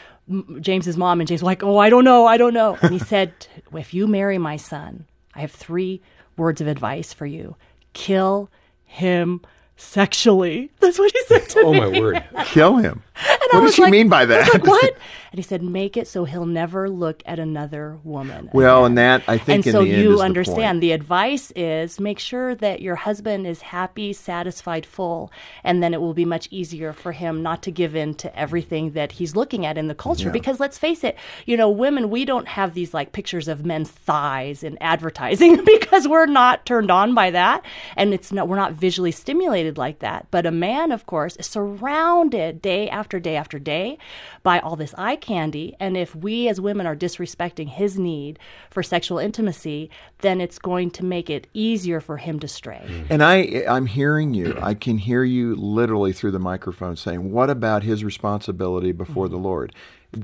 James's 0.60 0.96
mom 0.96 1.20
and 1.20 1.26
James 1.26 1.42
were 1.42 1.46
like, 1.46 1.64
Oh, 1.64 1.78
I 1.78 1.90
don't 1.90 2.04
know, 2.04 2.26
I 2.26 2.36
don't 2.36 2.54
know. 2.54 2.78
And 2.80 2.92
he 2.92 2.98
said, 3.12 3.32
If 3.72 3.92
you 3.92 4.06
marry 4.06 4.38
my 4.38 4.56
son, 4.56 5.06
I 5.34 5.40
have 5.40 5.50
three 5.50 6.00
words 6.36 6.60
of 6.60 6.68
advice 6.68 7.12
for 7.12 7.26
you 7.26 7.56
kill 7.92 8.48
him 8.84 9.40
sexually. 9.76 10.70
That's 10.80 10.98
what 10.98 11.12
he 11.12 11.20
said 11.26 11.48
to 11.50 11.60
Oh 11.60 11.72
me. 11.72 11.80
my 11.80 12.00
word! 12.00 12.24
Kill 12.46 12.76
him. 12.76 13.02
I 13.18 13.38
what 13.52 13.60
does 13.62 13.74
she 13.74 13.82
like- 13.82 13.90
mean 13.92 14.08
by 14.08 14.24
that? 14.26 14.52
like, 14.52 14.66
what? 14.66 14.94
And 15.32 15.38
he 15.38 15.42
said, 15.42 15.62
make 15.62 15.96
it 15.98 16.06
so 16.08 16.24
he'll 16.24 16.46
never 16.46 16.88
look 16.88 17.22
at 17.26 17.38
another 17.38 17.98
woman. 18.04 18.48
Well, 18.54 18.80
again." 18.84 18.86
and 18.92 18.98
that, 18.98 19.22
I 19.28 19.36
think 19.38 19.48
and 19.58 19.66
in 19.66 19.72
so 19.72 19.84
the 19.84 19.90
end 19.92 20.02
you 20.02 20.12
is 20.12 20.18
the 20.20 20.24
understand 20.24 20.76
point. 20.76 20.80
the 20.80 20.92
advice 20.92 21.52
is 21.56 22.00
make 22.00 22.18
sure 22.18 22.54
that 22.54 22.80
your 22.80 22.94
husband 22.96 23.46
is 23.46 23.60
happy, 23.62 24.12
satisfied, 24.12 24.86
full, 24.86 25.30
and 25.64 25.82
then 25.82 25.92
it 25.94 26.00
will 26.00 26.14
be 26.14 26.24
much 26.24 26.48
easier 26.50 26.92
for 26.92 27.12
him 27.12 27.42
not 27.42 27.62
to 27.64 27.70
give 27.70 27.94
in 27.96 28.14
to 28.14 28.38
everything 28.38 28.92
that 28.92 29.12
he's 29.12 29.36
looking 29.36 29.66
at 29.66 29.76
in 29.78 29.88
the 29.88 29.94
culture. 29.94 30.26
Yeah. 30.26 30.32
Because 30.32 30.60
let's 30.60 30.78
face 30.78 31.02
it, 31.04 31.16
you 31.46 31.56
know, 31.56 31.68
women, 31.70 32.08
we 32.10 32.24
don't 32.24 32.48
have 32.48 32.74
these 32.74 32.92
like 32.94 33.12
pictures 33.12 33.48
of 33.48 33.64
men's 33.66 33.90
thighs 33.90 34.62
in 34.62 34.78
advertising 34.80 35.62
because 35.64 36.06
we're 36.08 36.26
not 36.26 36.64
turned 36.66 36.90
on 36.90 37.14
by 37.14 37.30
that, 37.30 37.64
and 37.96 38.14
it's 38.14 38.32
not 38.32 38.48
we're 38.48 38.56
not 38.56 38.72
visually 38.72 39.12
stimulated 39.12 39.65
like 39.74 39.98
that. 39.98 40.26
But 40.30 40.46
a 40.46 40.50
man, 40.50 40.92
of 40.92 41.06
course, 41.06 41.36
is 41.36 41.46
surrounded 41.46 42.62
day 42.62 42.88
after 42.88 43.18
day 43.18 43.36
after 43.36 43.58
day 43.58 43.98
by 44.42 44.60
all 44.60 44.76
this 44.76 44.94
eye 44.96 45.16
candy, 45.16 45.74
and 45.80 45.96
if 45.96 46.14
we 46.14 46.48
as 46.48 46.60
women 46.60 46.86
are 46.86 46.96
disrespecting 46.96 47.68
his 47.68 47.98
need 47.98 48.38
for 48.70 48.82
sexual 48.82 49.18
intimacy, 49.18 49.90
then 50.20 50.40
it's 50.40 50.58
going 50.58 50.90
to 50.92 51.04
make 51.04 51.28
it 51.28 51.46
easier 51.54 52.00
for 52.00 52.16
him 52.16 52.38
to 52.40 52.48
stray. 52.48 52.84
Mm-hmm. 52.86 53.12
And 53.12 53.22
I, 53.22 53.64
I'm 53.68 53.86
hearing 53.86 54.34
you. 54.34 54.56
I 54.60 54.74
can 54.74 54.98
hear 54.98 55.24
you 55.24 55.54
literally 55.56 56.12
through 56.12 56.32
the 56.32 56.38
microphone 56.38 56.96
saying, 56.96 57.32
"What 57.32 57.50
about 57.50 57.82
his 57.82 58.04
responsibility 58.04 58.92
before 58.92 59.26
mm-hmm. 59.26 59.34
the 59.34 59.40
Lord?" 59.40 59.74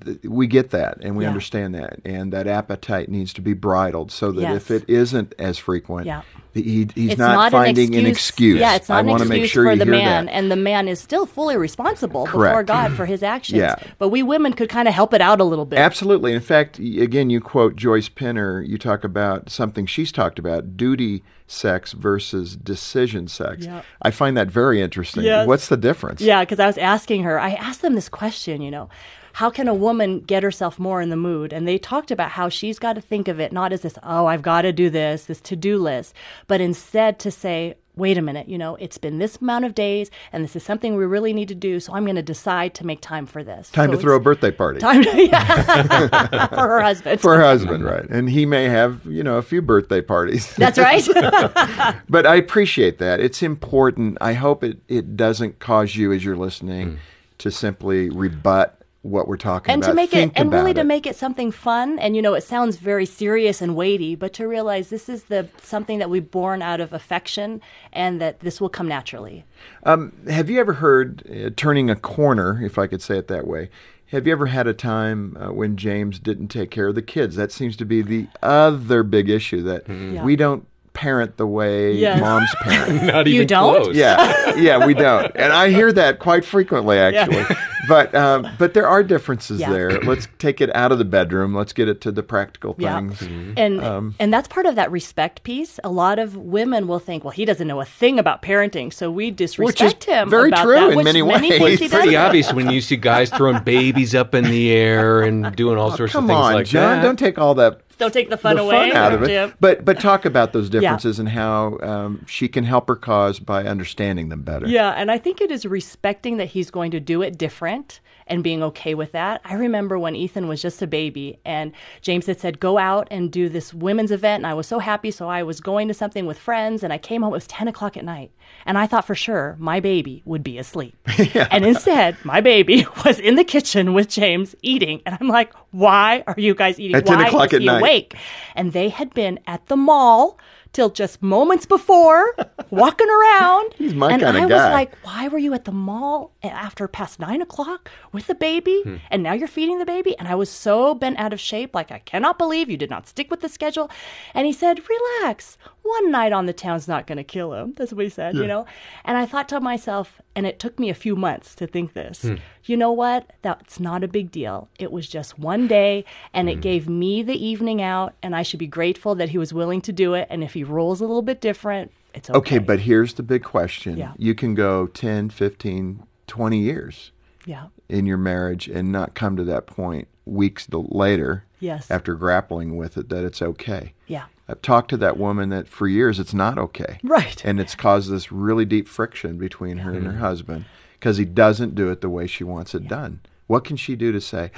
Th- 0.04 0.18
We 0.24 0.46
get 0.46 0.70
that, 0.70 0.98
and 1.02 1.16
we. 1.16 1.24
Yeah. 1.24 1.30
understand 1.32 1.74
that, 1.74 2.00
and 2.04 2.32
that 2.32 2.46
appetite 2.46 3.08
needs 3.08 3.32
to 3.34 3.40
be 3.40 3.52
bridled 3.54 4.12
so 4.12 4.32
that 4.32 4.54
if 4.54 4.70
it 4.70 4.84
isn't 4.88 5.34
as 5.38 5.56
frequent, 5.58 6.06
Yeah. 6.06 6.22
he, 6.52 6.88
he's 6.94 7.16
not, 7.16 7.34
not, 7.34 7.52
finding 7.52 7.94
an 7.94 8.04
excuse. 8.06 8.60
Yeah, 8.60 8.74
it's 8.74 8.88
not 8.90 8.96
I 8.96 9.00
an 9.00 9.06
want 9.06 9.18
to 9.20 9.24
excuse 9.24 9.40
make 9.42 9.50
sure 9.50 9.64
for 9.64 9.72
you 9.72 9.78
the 9.78 9.84
hear 9.84 9.94
man, 9.94 10.26
that. 10.26 10.32
and 10.32 10.50
the 10.50 10.56
man 10.56 10.88
is 10.88 11.00
still 11.00 11.24
fully 11.26 11.56
responsible 11.56 12.24
before 12.26 12.62
God 12.64 12.92
for 12.92 13.06
his 13.06 13.22
actions. 13.22 13.58
Yeah. 13.58 13.76
But 13.98 14.08
we 14.10 14.22
women 14.22 14.52
could 14.52 14.68
kind 14.68 14.88
of 14.88 14.94
help 14.94 15.14
it 15.14 15.20
out 15.22 15.40
a 15.40 15.44
little 15.44 15.64
bit. 15.64 15.78
Absolutely. 15.78 16.32
In 16.34 16.40
fact, 16.40 16.78
again, 16.78 17.30
you 17.30 17.40
quote 17.40 17.76
Joyce 17.76 18.08
Penner. 18.10 18.66
You 18.66 18.76
talk 18.78 19.04
about 19.04 19.48
something 19.50 19.86
she's 19.86 20.12
talked 20.12 20.38
about: 20.38 20.76
duty 20.76 21.22
sex 21.46 21.92
versus 21.92 22.56
decision 22.56 23.28
sex. 23.28 23.64
Yep. 23.66 23.84
I 24.02 24.10
find 24.10 24.36
that 24.36 24.48
very 24.48 24.80
interesting. 24.80 25.24
Yes. 25.24 25.46
What's 25.46 25.68
the 25.68 25.76
difference? 25.76 26.20
Yeah, 26.20 26.40
because 26.40 26.60
I 26.60 26.66
was 26.66 26.78
asking 26.78 27.22
her, 27.24 27.38
I 27.38 27.50
asked 27.50 27.82
them 27.82 27.94
this 27.94 28.08
question, 28.08 28.62
you 28.62 28.70
know, 28.70 28.88
how 29.34 29.50
can 29.50 29.68
a 29.68 29.74
woman 29.74 30.20
get 30.20 30.42
herself 30.42 30.78
more 30.78 31.00
in 31.00 31.10
the 31.10 31.16
mood? 31.16 31.52
And 31.52 31.66
they 31.66 31.78
talked 31.78 32.10
about 32.10 32.32
how 32.32 32.48
she's 32.48 32.78
got 32.78 32.94
to 32.94 33.00
think 33.00 33.28
of 33.28 33.40
it 33.40 33.52
not 33.52 33.72
as 33.72 33.82
this, 33.82 33.98
oh, 34.02 34.26
I've 34.26 34.42
got 34.42 34.62
to 34.62 34.72
do 34.72 34.90
this, 34.90 35.24
this 35.24 35.40
to 35.42 35.56
do 35.56 35.78
list, 35.78 36.14
but 36.46 36.60
instead 36.60 37.18
to 37.20 37.30
say, 37.30 37.76
wait 37.94 38.16
a 38.16 38.22
minute, 38.22 38.48
you 38.48 38.56
know, 38.56 38.74
it's 38.76 38.96
been 38.96 39.18
this 39.18 39.36
amount 39.36 39.64
of 39.66 39.74
days 39.74 40.10
and 40.32 40.42
this 40.42 40.56
is 40.56 40.62
something 40.62 40.96
we 40.96 41.04
really 41.04 41.32
need 41.32 41.48
to 41.48 41.54
do. 41.54 41.78
So 41.78 41.92
I'm 41.94 42.04
going 42.04 42.16
to 42.16 42.22
decide 42.22 42.74
to 42.74 42.86
make 42.86 43.00
time 43.02 43.26
for 43.26 43.44
this. 43.44 43.70
Time 43.70 43.90
So 43.90 43.96
to 43.96 43.98
throw 43.98 44.16
a 44.16 44.20
birthday 44.20 44.50
party. 44.50 44.80
Time 44.80 45.02
to, 45.02 45.26
yeah, 45.26 46.46
for 46.46 46.56
her 46.56 46.80
husband. 46.80 47.20
for 47.20 47.36
her 47.36 47.42
husband, 47.42 47.84
right? 47.84 48.08
And 48.08 48.30
he 48.30 48.46
may 48.46 48.64
have, 48.64 49.04
you 49.04 49.22
know, 49.22 49.36
a 49.36 49.42
few 49.42 49.60
birthday 49.60 50.00
parties. 50.00 50.54
That's 50.56 50.78
right. 50.78 51.06
but 52.08 52.26
I 52.26 52.36
appreciate 52.36 52.98
that. 52.98 53.20
It's 53.20 53.42
important. 53.42 54.16
I 54.20 54.32
hope 54.34 54.64
it, 54.64 54.78
it 54.88 55.16
doesn't 55.16 55.58
cause 55.58 55.94
you, 55.94 56.12
as 56.12 56.24
you're 56.24 56.36
listening, 56.36 56.92
mm. 56.92 56.98
to 57.38 57.50
simply 57.50 58.08
rebut 58.08 58.81
what 59.02 59.26
we're 59.26 59.36
talking 59.36 59.72
and 59.72 59.82
about. 59.82 59.90
to 59.90 59.94
make 59.96 60.10
Think 60.10 60.32
it 60.36 60.40
and 60.40 60.52
really 60.52 60.70
about 60.70 60.82
to 60.82 60.84
make 60.86 61.06
it 61.06 61.16
something 61.16 61.50
fun 61.50 61.98
and 61.98 62.14
you 62.14 62.22
know 62.22 62.34
it 62.34 62.42
sounds 62.42 62.76
very 62.76 63.04
serious 63.04 63.60
and 63.60 63.74
weighty 63.74 64.14
but 64.14 64.32
to 64.34 64.46
realize 64.46 64.88
this 64.90 65.08
is 65.08 65.24
the 65.24 65.48
something 65.60 65.98
that 65.98 66.08
we've 66.08 66.30
born 66.30 66.62
out 66.62 66.80
of 66.80 66.92
affection 66.92 67.60
and 67.92 68.20
that 68.20 68.40
this 68.40 68.60
will 68.60 68.68
come 68.68 68.86
naturally 68.86 69.44
Um, 69.82 70.12
Have 70.28 70.48
you 70.48 70.60
ever 70.60 70.74
heard 70.74 71.22
uh, 71.28 71.50
turning 71.56 71.90
a 71.90 71.96
corner, 71.96 72.60
if 72.64 72.78
I 72.78 72.86
could 72.86 73.02
say 73.02 73.18
it 73.18 73.26
that 73.28 73.46
way? 73.46 73.70
Have 74.06 74.26
you 74.26 74.32
ever 74.32 74.46
had 74.46 74.66
a 74.66 74.74
time 74.74 75.36
uh, 75.40 75.52
when 75.52 75.76
James 75.76 76.18
didn't 76.18 76.48
take 76.48 76.70
care 76.70 76.88
of 76.88 76.94
the 76.94 77.02
kids? 77.02 77.34
That 77.36 77.50
seems 77.50 77.76
to 77.78 77.84
be 77.86 78.02
the 78.02 78.28
other 78.42 79.02
big 79.02 79.28
issue 79.30 79.62
that 79.62 79.88
Yeah. 79.88 80.22
we 80.22 80.36
don't 80.36 80.66
parent 80.94 81.36
the 81.36 81.46
way 81.46 81.94
Yes. 81.94 82.20
moms 82.20 82.50
parent. 82.62 83.02
Not 83.12 83.26
You 83.26 83.34
even 83.36 83.46
don't? 83.46 83.82
close. 83.82 83.96
yeah, 83.96 84.54
yeah, 84.56 84.84
we 84.86 84.94
don't, 84.94 85.30
and 85.34 85.52
I 85.52 85.70
hear 85.70 85.92
that 85.92 86.18
quite 86.18 86.44
frequently, 86.44 86.98
actually. 86.98 87.44
But 87.88 88.14
um, 88.14 88.46
but 88.58 88.74
there 88.74 88.86
are 88.86 89.02
differences 89.02 89.60
Yeah. 89.60 89.72
there. 89.72 90.00
Let's 90.02 90.28
take 90.38 90.60
it 90.60 90.72
out 90.76 90.92
of 90.92 90.98
the 90.98 91.04
bedroom. 91.04 91.52
Let's 91.54 91.72
get 91.72 91.88
it 91.88 92.00
to 92.02 92.12
the 92.12 92.22
practical 92.22 92.76
yeah 92.78 92.96
things. 93.00 93.22
and 93.56 93.80
Um, 93.82 94.14
and 94.20 94.32
that's 94.32 94.46
part 94.46 94.66
of 94.66 94.76
that 94.76 94.90
respect 94.92 95.42
piece 95.42 95.80
a 95.82 95.90
lot 95.90 96.18
of 96.20 96.36
women 96.36 96.86
will 96.86 97.00
think 97.00 97.24
well 97.24 97.32
he 97.32 97.44
doesn't 97.44 97.66
know 97.66 97.80
a 97.80 97.84
thing 97.84 98.18
about 98.20 98.40
parenting 98.40 98.92
so 98.92 99.10
we 99.10 99.30
disrespect 99.32 100.04
him 100.04 100.30
very 100.30 100.48
about 100.48 100.62
true 100.64 100.74
that, 100.74 100.90
in 100.90 100.96
which 100.96 101.04
many 101.04 101.22
many 101.22 101.50
ways. 101.50 101.58
things 101.60 101.78
he 101.80 101.84
It's 101.86 101.94
pretty 101.94 102.10
does. 102.12 102.26
obvious 102.26 102.52
when 102.52 102.70
you 102.70 102.80
see 102.80 102.96
guys 102.96 103.30
throwing 103.30 103.62
babies 103.64 104.14
up 104.14 104.34
in 104.34 104.44
the 104.44 104.70
air 104.70 105.22
and 105.22 105.54
doing 105.56 105.76
all 105.76 105.90
sorts 105.96 106.12
Come 106.12 106.24
of 106.24 106.28
things 106.28 106.38
on, 106.38 106.52
like 106.54 106.66
John, 106.66 106.98
that. 106.98 107.02
don't 107.02 107.18
take 107.18 107.36
all 107.38 107.54
that 107.56 107.81
Don't 108.02 108.12
take 108.12 108.30
the 108.30 108.36
fun 108.36 108.56
the 108.56 108.62
away. 108.62 108.90
fun 108.90 108.96
out 108.96 109.12
of 109.12 109.22
it. 109.22 109.54
But 109.60 109.84
but 109.84 110.00
talk 110.00 110.24
about 110.24 110.52
those 110.52 110.68
differences 110.76 111.20
and 111.20 111.28
how 111.28 111.78
um, 111.80 112.26
she 112.26 112.48
can 112.48 112.64
help 112.64 112.88
her 112.88 112.96
cause 112.96 113.38
by 113.38 113.64
understanding 113.64 114.28
them 114.28 114.42
better. 114.42 114.66
Yeah, 114.66 114.90
and 114.90 115.08
I 115.08 115.18
think 115.18 115.40
it 115.40 115.52
is 115.52 115.64
respecting 115.64 116.36
that 116.38 116.46
he's 116.46 116.70
going 116.70 116.90
to 116.90 116.98
do 116.98 117.22
it 117.22 117.38
different 117.38 118.00
and 118.26 118.42
being 118.42 118.62
okay 118.62 118.94
with 118.94 119.12
that. 119.12 119.40
I 119.44 119.54
remember 119.54 119.98
when 119.98 120.16
Ethan 120.16 120.48
was 120.48 120.62
just 120.62 120.82
a 120.82 120.86
baby 120.86 121.38
and 121.44 121.72
James 122.00 122.26
had 122.26 122.40
said, 122.40 122.60
Go 122.60 122.78
out 122.78 123.08
and 123.10 123.30
do 123.30 123.48
this 123.48 123.72
women's 123.74 124.10
event. 124.10 124.40
And 124.40 124.46
I 124.46 124.54
was 124.54 124.66
so 124.66 124.78
happy. 124.78 125.10
So 125.10 125.28
I 125.28 125.42
was 125.42 125.60
going 125.60 125.88
to 125.88 125.94
something 125.94 126.26
with 126.26 126.38
friends 126.38 126.82
and 126.82 126.92
I 126.92 126.98
came 126.98 127.22
home. 127.22 127.32
It 127.32 127.36
was 127.36 127.46
10 127.46 127.68
o'clock 127.68 127.96
at 127.96 128.04
night. 128.04 128.30
And 128.66 128.78
I 128.78 128.86
thought 128.86 129.06
for 129.06 129.14
sure 129.14 129.56
my 129.58 129.80
baby 129.80 130.22
would 130.24 130.42
be 130.42 130.58
asleep. 130.58 130.96
And 131.50 131.64
instead, 131.64 132.16
my 132.24 132.40
baby 132.40 132.86
was 133.04 133.18
in 133.18 133.34
the 133.34 133.44
kitchen 133.44 133.92
with 133.94 134.08
James 134.08 134.54
eating. 134.62 135.02
And 135.06 135.16
I'm 135.20 135.28
like, 135.28 135.52
Why 135.70 136.24
are 136.26 136.34
you 136.38 136.54
guys 136.54 136.78
eating? 136.80 136.96
At 136.96 137.06
10 137.06 137.16
Why 137.18 137.26
o'clock 137.26 137.48
is 137.48 137.54
at 137.54 137.60
he 137.60 137.66
night. 137.66 137.80
awake? 137.80 138.16
And 138.54 138.72
they 138.72 138.88
had 138.88 139.12
been 139.14 139.38
at 139.46 139.66
the 139.66 139.76
mall 139.76 140.38
till 140.72 140.90
just 140.90 141.22
moments 141.22 141.66
before, 141.66 142.34
walking 142.70 143.08
around. 143.08 143.74
He's 143.74 143.94
my 143.94 144.12
and 144.12 144.22
kinda 144.22 144.40
I 144.40 144.46
was 144.46 144.52
like, 144.52 144.94
why 145.04 145.28
were 145.28 145.38
you 145.38 145.52
at 145.54 145.64
the 145.64 145.72
mall 145.72 146.32
after 146.42 146.88
past 146.88 147.20
nine 147.20 147.42
o'clock 147.42 147.90
with 148.12 148.26
the 148.26 148.34
baby? 148.34 148.82
Hmm. 148.84 148.96
And 149.10 149.22
now 149.22 149.32
you're 149.32 149.48
feeding 149.48 149.78
the 149.78 149.84
baby? 149.84 150.16
And 150.18 150.28
I 150.28 150.34
was 150.34 150.50
so 150.50 150.94
bent 150.94 151.18
out 151.18 151.32
of 151.32 151.40
shape, 151.40 151.74
like, 151.74 151.90
I 151.90 151.98
cannot 151.98 152.38
believe 152.38 152.70
you 152.70 152.76
did 152.76 152.90
not 152.90 153.06
stick 153.06 153.30
with 153.30 153.40
the 153.40 153.48
schedule. 153.48 153.90
And 154.34 154.46
he 154.46 154.52
said, 154.52 154.80
relax. 154.88 155.58
One 155.82 156.10
night 156.10 156.32
on 156.32 156.46
the 156.46 156.52
town's 156.52 156.88
not 156.88 157.06
going 157.06 157.18
to 157.18 157.24
kill 157.24 157.52
him. 157.54 157.74
That's 157.76 157.92
what 157.92 158.04
he 158.04 158.10
said, 158.10 158.36
you 158.36 158.46
know? 158.46 158.66
And 159.04 159.18
I 159.18 159.26
thought 159.26 159.48
to 159.50 159.60
myself, 159.60 160.20
and 160.34 160.46
it 160.46 160.58
took 160.58 160.78
me 160.78 160.90
a 160.90 160.94
few 160.94 161.16
months 161.16 161.54
to 161.56 161.66
think 161.66 161.92
this, 161.92 162.22
hmm. 162.22 162.34
you 162.64 162.76
know 162.76 162.92
what? 162.92 163.30
That's 163.42 163.78
not 163.78 164.04
a 164.04 164.08
big 164.08 164.30
deal. 164.30 164.68
It 164.78 164.92
was 164.92 165.08
just 165.08 165.38
one 165.38 165.66
day, 165.66 166.04
and 166.32 166.48
it 166.48 166.56
hmm. 166.56 166.60
gave 166.60 166.88
me 166.88 167.22
the 167.22 167.44
evening 167.44 167.82
out, 167.82 168.14
and 168.22 168.34
I 168.34 168.42
should 168.42 168.58
be 168.58 168.66
grateful 168.66 169.14
that 169.16 169.30
he 169.30 169.38
was 169.38 169.52
willing 169.52 169.80
to 169.82 169.92
do 169.92 170.14
it. 170.14 170.26
And 170.30 170.42
if 170.42 170.54
he 170.54 170.64
rolls 170.64 171.00
a 171.00 171.04
little 171.04 171.22
bit 171.22 171.40
different, 171.40 171.92
it's 172.14 172.30
okay. 172.30 172.38
Okay, 172.38 172.58
but 172.58 172.80
here's 172.80 173.14
the 173.14 173.22
big 173.22 173.42
question. 173.42 173.96
Yeah. 173.96 174.12
You 174.16 174.34
can 174.34 174.54
go 174.54 174.86
10, 174.86 175.30
15, 175.30 176.02
20 176.26 176.58
years 176.58 177.12
yeah. 177.46 177.66
in 177.88 178.06
your 178.06 178.18
marriage 178.18 178.68
and 178.68 178.92
not 178.92 179.14
come 179.14 179.36
to 179.36 179.44
that 179.44 179.66
point 179.66 180.08
weeks 180.24 180.68
later 180.70 181.44
Yes. 181.58 181.90
after 181.90 182.14
grappling 182.14 182.76
with 182.76 182.96
it 182.96 183.08
that 183.10 183.24
it's 183.24 183.40
okay. 183.40 183.94
Yeah. 184.08 184.24
I've 184.52 184.60
talked 184.60 184.90
to 184.90 184.98
that 184.98 185.16
woman 185.16 185.48
that 185.48 185.66
for 185.66 185.88
years 185.88 186.20
it's 186.20 186.34
not 186.34 186.58
okay. 186.58 186.98
Right. 187.02 187.42
And 187.42 187.58
it's 187.58 187.74
caused 187.74 188.10
this 188.10 188.30
really 188.30 188.66
deep 188.66 188.86
friction 188.86 189.38
between 189.38 189.78
her 189.78 189.94
and 189.94 190.04
her 190.04 190.12
hmm. 190.12 190.18
husband 190.18 190.66
because 190.92 191.16
he 191.16 191.24
doesn't 191.24 191.74
do 191.74 191.90
it 191.90 192.02
the 192.02 192.10
way 192.10 192.26
she 192.26 192.44
wants 192.44 192.74
it 192.74 192.86
done. 192.86 193.20
What 193.46 193.64
can 193.64 193.78
she 193.78 193.96
do 193.96 194.12
to 194.12 194.20
say, 194.20 194.50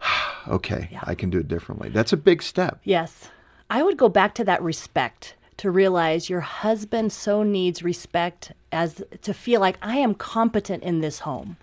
okay, 0.48 0.96
I 1.02 1.16
can 1.16 1.30
do 1.30 1.40
it 1.40 1.48
differently? 1.48 1.88
That's 1.88 2.12
a 2.12 2.16
big 2.16 2.44
step. 2.44 2.80
Yes. 2.84 3.28
I 3.68 3.82
would 3.82 3.96
go 3.96 4.08
back 4.08 4.34
to 4.36 4.44
that 4.44 4.62
respect 4.62 5.34
to 5.56 5.70
realize 5.70 6.30
your 6.30 6.40
husband 6.40 7.12
so 7.12 7.42
needs 7.42 7.82
respect 7.82 8.52
as 8.70 9.02
to 9.22 9.34
feel 9.34 9.60
like 9.60 9.78
I 9.82 9.96
am 9.96 10.14
competent 10.14 10.84
in 10.84 11.00
this 11.00 11.18
home. 11.18 11.56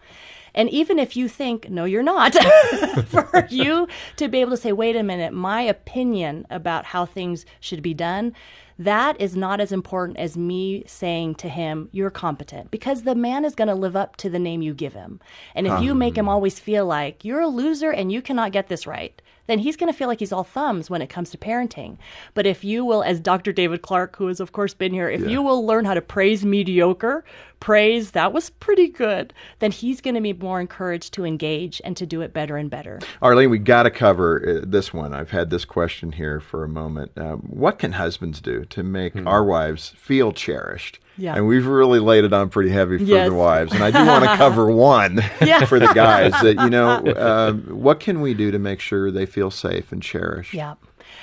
And 0.58 0.72
even 0.72 0.98
if 0.98 1.16
you 1.16 1.30
think, 1.30 1.70
no, 1.70 1.86
you're 1.86 2.02
not, 2.02 2.34
for 3.06 3.48
you 3.50 3.88
to 4.16 4.28
be 4.28 4.42
able 4.42 4.52
to 4.52 4.58
say, 4.58 4.72
wait 4.72 4.96
a 4.96 5.04
minute, 5.04 5.32
my 5.32 5.62
opinion 5.62 6.48
about 6.50 6.86
how 6.86 7.06
things 7.06 7.46
should 7.60 7.84
be 7.84 7.94
done, 7.94 8.34
that 8.80 9.20
is 9.22 9.36
not 9.36 9.60
as 9.60 9.72
important 9.72 10.18
as 10.18 10.36
me 10.36 10.84
saying 10.88 11.36
to 11.36 11.50
him, 11.50 11.90
you're 11.92 12.10
competent. 12.10 12.72
Because 12.72 13.04
the 13.04 13.16
man 13.16 13.46
is 13.46 13.56
going 13.56 13.68
to 13.68 13.76
live 13.76 13.96
up 13.96 14.18
to 14.18 14.30
the 14.30 14.40
name 14.40 14.64
you 14.64 14.74
give 14.74 14.94
him. 14.94 15.20
And 15.56 15.68
if 15.68 15.82
you 15.82 15.94
make 15.96 16.18
him 16.18 16.28
always 16.28 16.60
feel 16.60 16.86
like 16.86 17.24
you're 17.24 17.42
a 17.42 17.48
loser 17.48 17.92
and 17.92 18.12
you 18.12 18.22
cannot 18.22 18.52
get 18.52 18.68
this 18.68 18.86
right, 18.88 19.20
then 19.48 19.60
he's 19.60 19.78
going 19.78 19.92
to 19.92 19.98
feel 19.98 20.08
like 20.08 20.20
he's 20.20 20.32
all 20.32 20.44
thumbs 20.44 20.90
when 20.90 21.02
it 21.02 21.10
comes 21.10 21.30
to 21.32 21.38
parenting. 21.38 21.98
But 22.34 22.46
if 22.46 22.64
you 22.64 22.86
will, 22.86 23.02
as 23.02 23.20
Dr. 23.20 23.52
David 23.52 23.82
Clarke, 23.82 24.16
who 24.18 24.28
has 24.28 24.40
of 24.40 24.52
course 24.52 24.74
been 24.74 24.94
here, 24.94 25.10
if 25.10 25.28
you 25.28 25.42
will 25.42 25.66
learn 25.66 25.86
how 25.86 25.94
to 25.94 26.02
praise 26.02 26.46
mediocre, 26.46 27.24
praise 27.60 28.12
that 28.12 28.34
was 28.34 28.50
pretty 28.50 28.88
good, 28.88 29.34
then 29.60 29.72
he's 29.72 30.02
going 30.02 30.16
to 30.16 30.22
be 30.22 30.34
more 30.34 30.60
encouraged 30.62 31.14
to 31.16 31.26
engage 31.26 31.82
and 31.84 31.98
to 31.98 32.06
do 32.06 32.22
it 32.22 32.34
better 32.34 32.58
and 32.58 32.70
better. 32.70 33.00
Arlene, 33.22 33.50
we 33.50 33.58
got 33.60 33.84
to 33.84 33.92
cover 33.92 34.60
uh, 34.62 34.66
this 34.66 34.94
one. 34.94 35.14
I've 35.14 35.32
had 35.32 35.50
this 35.50 35.66
question 35.66 36.12
here 36.14 36.40
for 36.40 36.64
a 36.64 36.70
moment. 36.70 37.12
Um, 37.18 37.40
what 37.50 37.80
can 37.80 37.94
husbands 37.94 38.42
do 38.42 38.66
to 38.66 38.84
make 38.84 39.16
our 39.26 39.44
wives 39.44 39.90
feel 39.98 40.32
cherished? 40.32 41.00
Yeah. 41.18 41.36
And 41.36 41.48
we've 41.48 41.66
really 41.66 42.00
laid 42.00 42.26
it 42.26 42.34
on 42.34 42.50
pretty 42.50 42.70
heavy 42.70 43.00
for 43.00 43.04
Yes. 43.04 43.30
the 43.30 43.36
wives. 43.36 43.74
And 43.74 43.84
I 43.84 43.90
do 43.90 44.06
want 44.08 44.24
to 44.26 44.38
cover 44.38 44.70
one 44.72 45.24
Yeah. 45.42 45.66
for 45.66 45.80
the 45.80 45.88
guys 45.94 46.32
that, 46.44 46.58
you 46.62 46.70
know, 46.70 47.04
um, 47.18 47.62
what 47.82 48.00
can 48.00 48.22
we 48.22 48.36
do 48.36 48.52
to 48.52 48.60
make 48.60 48.80
sure 48.80 49.10
they 49.10 49.26
feel 49.26 49.50
safe 49.50 49.92
and 49.92 50.02
cherished? 50.04 50.54
Yeah. 50.54 50.76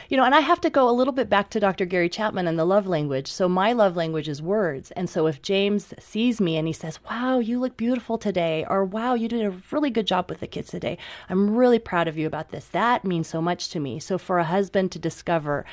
You 0.08 0.16
know, 0.16 0.24
and 0.24 0.34
I 0.34 0.40
have 0.40 0.60
to 0.62 0.70
go 0.70 0.88
a 0.88 0.92
little 0.92 1.12
bit 1.12 1.28
back 1.28 1.50
to 1.50 1.60
Dr. 1.60 1.84
Gary 1.84 2.08
Chapman 2.08 2.46
and 2.46 2.58
the 2.58 2.64
love 2.64 2.86
language. 2.86 3.30
So, 3.30 3.48
my 3.48 3.72
love 3.72 3.96
language 3.96 4.28
is 4.28 4.42
words. 4.42 4.90
And 4.92 5.08
so, 5.08 5.26
if 5.26 5.42
James 5.42 5.94
sees 5.98 6.40
me 6.40 6.56
and 6.56 6.66
he 6.66 6.72
says, 6.72 6.98
Wow, 7.10 7.38
you 7.38 7.58
look 7.58 7.76
beautiful 7.76 8.18
today, 8.18 8.64
or 8.68 8.84
Wow, 8.84 9.14
you 9.14 9.28
did 9.28 9.44
a 9.44 9.54
really 9.70 9.90
good 9.90 10.06
job 10.06 10.28
with 10.28 10.40
the 10.40 10.46
kids 10.46 10.68
today, 10.70 10.98
I'm 11.28 11.56
really 11.56 11.78
proud 11.78 12.08
of 12.08 12.18
you 12.18 12.26
about 12.26 12.50
this. 12.50 12.66
That 12.66 13.04
means 13.04 13.28
so 13.28 13.40
much 13.40 13.68
to 13.70 13.80
me. 13.80 13.98
So, 14.00 14.18
for 14.18 14.38
a 14.38 14.44
husband 14.44 14.92
to 14.92 14.98
discover, 14.98 15.64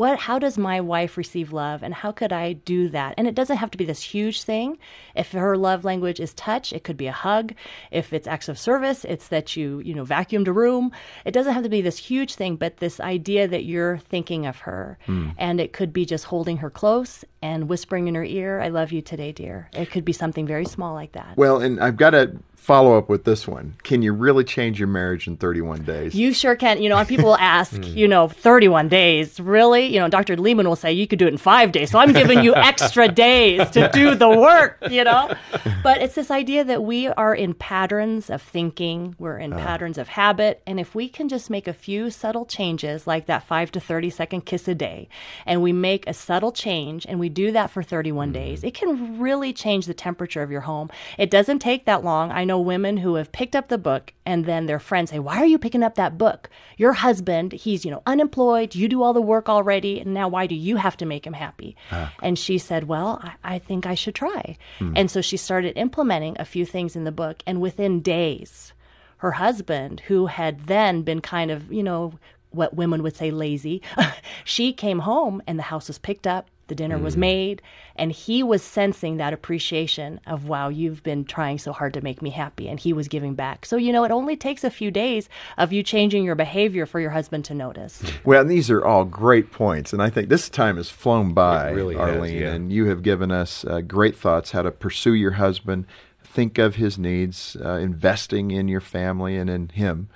what, 0.00 0.18
how 0.18 0.38
does 0.38 0.56
my 0.56 0.80
wife 0.80 1.18
receive 1.18 1.52
love 1.52 1.82
and 1.82 1.92
how 1.92 2.10
could 2.10 2.32
I 2.32 2.54
do 2.54 2.88
that? 2.88 3.12
And 3.18 3.26
it 3.26 3.34
doesn't 3.34 3.58
have 3.58 3.70
to 3.72 3.76
be 3.76 3.84
this 3.84 4.00
huge 4.00 4.44
thing. 4.44 4.78
If 5.14 5.32
her 5.32 5.58
love 5.58 5.84
language 5.84 6.20
is 6.20 6.32
touch, 6.32 6.72
it 6.72 6.84
could 6.84 6.96
be 6.96 7.06
a 7.06 7.12
hug. 7.12 7.52
If 7.90 8.14
it's 8.14 8.26
acts 8.26 8.48
of 8.48 8.58
service, 8.58 9.04
it's 9.04 9.28
that 9.28 9.56
you, 9.56 9.80
you 9.80 9.92
know, 9.92 10.06
vacuumed 10.06 10.48
a 10.48 10.52
room. 10.52 10.90
It 11.26 11.32
doesn't 11.32 11.52
have 11.52 11.64
to 11.64 11.68
be 11.68 11.82
this 11.82 11.98
huge 11.98 12.36
thing, 12.36 12.56
but 12.56 12.78
this 12.78 12.98
idea 12.98 13.46
that 13.48 13.64
you're 13.64 13.98
thinking 13.98 14.46
of 14.46 14.60
her. 14.60 14.96
Hmm. 15.04 15.32
And 15.36 15.60
it 15.60 15.74
could 15.74 15.92
be 15.92 16.06
just 16.06 16.24
holding 16.24 16.56
her 16.56 16.70
close 16.70 17.22
and 17.42 17.68
whispering 17.68 18.08
in 18.08 18.14
her 18.14 18.24
ear, 18.24 18.60
I 18.60 18.68
love 18.68 18.92
you 18.92 19.02
today, 19.02 19.32
dear. 19.32 19.68
It 19.74 19.90
could 19.90 20.04
be 20.06 20.12
something 20.12 20.46
very 20.46 20.64
small 20.64 20.94
like 20.94 21.12
that. 21.12 21.36
Well, 21.36 21.60
and 21.60 21.78
I've 21.78 21.96
got 21.96 22.10
to 22.10 22.36
follow 22.60 22.96
up 22.96 23.08
with 23.08 23.24
this 23.24 23.48
one. 23.48 23.74
Can 23.82 24.02
you 24.02 24.12
really 24.12 24.44
change 24.44 24.78
your 24.78 24.86
marriage 24.86 25.26
in 25.26 25.38
31 25.38 25.82
days? 25.82 26.14
You 26.14 26.34
sure 26.34 26.54
can. 26.54 26.80
You 26.82 26.90
know, 26.90 27.02
people 27.06 27.24
will 27.24 27.38
ask, 27.38 27.74
hmm. 27.74 27.82
you 27.82 28.06
know, 28.06 28.28
31 28.28 28.88
days. 28.88 29.40
Really? 29.40 29.86
You 29.86 29.98
know, 29.98 30.08
Dr. 30.08 30.36
Leman 30.36 30.68
will 30.68 30.76
say 30.76 30.92
you 30.92 31.06
could 31.06 31.18
do 31.18 31.26
it 31.26 31.32
in 31.32 31.38
five 31.38 31.72
days. 31.72 31.90
So 31.90 31.98
I'm 31.98 32.12
giving 32.12 32.44
you 32.44 32.54
extra 32.54 33.08
days 33.28 33.68
to 33.70 33.90
do 33.92 34.14
the 34.14 34.28
work, 34.28 34.78
you 34.90 35.04
know? 35.04 35.34
But 35.82 36.02
it's 36.02 36.14
this 36.14 36.30
idea 36.30 36.62
that 36.64 36.84
we 36.84 37.08
are 37.08 37.34
in 37.34 37.54
patterns 37.54 38.28
of 38.28 38.42
thinking, 38.42 39.14
we're 39.18 39.38
in 39.38 39.54
uh-huh. 39.54 39.64
patterns 39.64 39.96
of 39.96 40.08
habit. 40.08 40.62
And 40.66 40.78
if 40.78 40.94
we 40.94 41.08
can 41.08 41.28
just 41.28 41.48
make 41.48 41.66
a 41.66 41.72
few 41.72 42.10
subtle 42.10 42.44
changes, 42.44 43.06
like 43.06 43.24
that 43.26 43.44
five 43.44 43.72
to 43.72 43.80
30 43.80 44.10
second 44.10 44.42
kiss 44.42 44.68
a 44.68 44.74
day, 44.74 45.08
and 45.46 45.62
we 45.62 45.72
make 45.72 46.06
a 46.06 46.12
subtle 46.12 46.52
change 46.52 47.06
and 47.06 47.18
we 47.18 47.30
do 47.30 47.50
that 47.52 47.70
for 47.70 47.82
31 47.82 48.26
mm-hmm. 48.26 48.32
days, 48.34 48.62
it 48.62 48.74
can 48.74 49.18
really 49.18 49.54
change 49.54 49.86
the 49.86 49.94
temperature 49.94 50.42
of 50.42 50.50
your 50.50 50.60
home. 50.60 50.90
It 51.16 51.30
doesn't 51.30 51.60
take 51.60 51.86
that 51.86 52.04
long. 52.04 52.30
I 52.30 52.44
know 52.50 52.60
women 52.60 52.96
who 52.96 53.14
have 53.14 53.30
picked 53.32 53.54
up 53.54 53.68
the 53.68 53.78
book 53.78 54.12
and 54.26 54.44
then 54.44 54.66
their 54.66 54.80
friends 54.80 55.10
say, 55.10 55.18
Why 55.18 55.36
are 55.38 55.46
you 55.46 55.58
picking 55.58 55.82
up 55.82 55.94
that 55.94 56.18
book? 56.18 56.50
Your 56.76 56.94
husband, 56.94 57.52
he's, 57.52 57.84
you 57.84 57.90
know, 57.90 58.02
unemployed, 58.06 58.74
you 58.74 58.88
do 58.88 59.02
all 59.02 59.12
the 59.12 59.20
work 59.22 59.48
already, 59.48 60.00
and 60.00 60.12
now 60.12 60.28
why 60.28 60.46
do 60.46 60.54
you 60.54 60.76
have 60.76 60.96
to 60.98 61.06
make 61.06 61.26
him 61.26 61.34
happy? 61.34 61.76
Ah. 61.92 62.12
And 62.22 62.38
she 62.38 62.58
said, 62.58 62.84
Well, 62.84 63.20
I, 63.22 63.54
I 63.54 63.58
think 63.58 63.86
I 63.86 63.94
should 63.94 64.14
try. 64.14 64.56
Hmm. 64.78 64.92
And 64.96 65.10
so 65.10 65.20
she 65.20 65.36
started 65.36 65.78
implementing 65.78 66.36
a 66.38 66.44
few 66.44 66.66
things 66.66 66.96
in 66.96 67.04
the 67.04 67.12
book, 67.12 67.42
and 67.46 67.60
within 67.60 68.00
days, 68.00 68.72
her 69.18 69.32
husband, 69.32 70.00
who 70.08 70.26
had 70.26 70.66
then 70.66 71.02
been 71.02 71.20
kind 71.20 71.50
of, 71.50 71.72
you 71.72 71.82
know, 71.82 72.18
what 72.50 72.74
women 72.74 73.02
would 73.02 73.16
say 73.16 73.30
lazy, 73.30 73.80
she 74.44 74.72
came 74.72 75.00
home 75.00 75.40
and 75.46 75.58
the 75.58 75.64
house 75.64 75.86
was 75.88 75.98
picked 75.98 76.26
up, 76.26 76.48
the 76.70 76.74
dinner 76.74 76.96
was 76.96 77.18
made, 77.18 77.60
and 77.96 78.10
he 78.10 78.42
was 78.42 78.62
sensing 78.62 79.18
that 79.18 79.34
appreciation 79.34 80.18
of, 80.26 80.48
wow, 80.48 80.70
you've 80.70 81.02
been 81.02 81.26
trying 81.26 81.58
so 81.58 81.72
hard 81.72 81.92
to 81.92 82.00
make 82.00 82.22
me 82.22 82.30
happy. 82.30 82.66
And 82.68 82.80
he 82.80 82.94
was 82.94 83.08
giving 83.08 83.34
back. 83.34 83.66
So, 83.66 83.76
you 83.76 83.92
know, 83.92 84.04
it 84.04 84.10
only 84.10 84.36
takes 84.36 84.64
a 84.64 84.70
few 84.70 84.90
days 84.90 85.28
of 85.58 85.70
you 85.72 85.82
changing 85.82 86.24
your 86.24 86.34
behavior 86.36 86.86
for 86.86 86.98
your 87.00 87.10
husband 87.10 87.44
to 87.46 87.54
notice. 87.54 88.02
Well, 88.24 88.44
these 88.44 88.70
are 88.70 88.84
all 88.84 89.04
great 89.04 89.50
points, 89.50 89.92
and 89.92 90.00
I 90.00 90.08
think 90.08 90.28
this 90.28 90.48
time 90.48 90.76
has 90.76 90.88
flown 90.88 91.34
by, 91.34 91.70
It 91.70 91.74
really 91.74 91.96
has, 91.96 92.16
Arlene. 92.16 92.36
yeah. 92.40 92.52
And 92.52 92.72
you 92.72 92.86
have 92.86 93.02
given 93.02 93.32
us 93.32 93.64
uh, 93.64 93.80
great 93.80 94.16
thoughts 94.16 94.52
how 94.52 94.62
to 94.62 94.70
pursue 94.70 95.14
your 95.14 95.32
husband, 95.32 95.86
think 96.22 96.56
of 96.58 96.76
his 96.76 96.96
needs, 96.96 97.56
uh, 97.64 97.72
investing 97.72 98.52
in 98.52 98.68
your 98.68 98.80
family 98.80 99.36
and 99.36 99.50
in 99.50 99.68
him. 99.70 100.08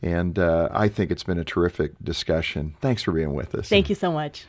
And 0.00 0.38
uh, 0.38 0.68
I 0.70 0.88
think 0.88 1.10
it's 1.10 1.24
been 1.24 1.38
a 1.38 1.44
terrific 1.44 1.92
discussion. 2.02 2.76
Thanks 2.80 3.02
for 3.02 3.10
being 3.10 3.34
with 3.34 3.54
us. 3.54 3.68
Thank 3.68 3.88
you 3.88 3.96
so 3.96 4.12
much. 4.12 4.46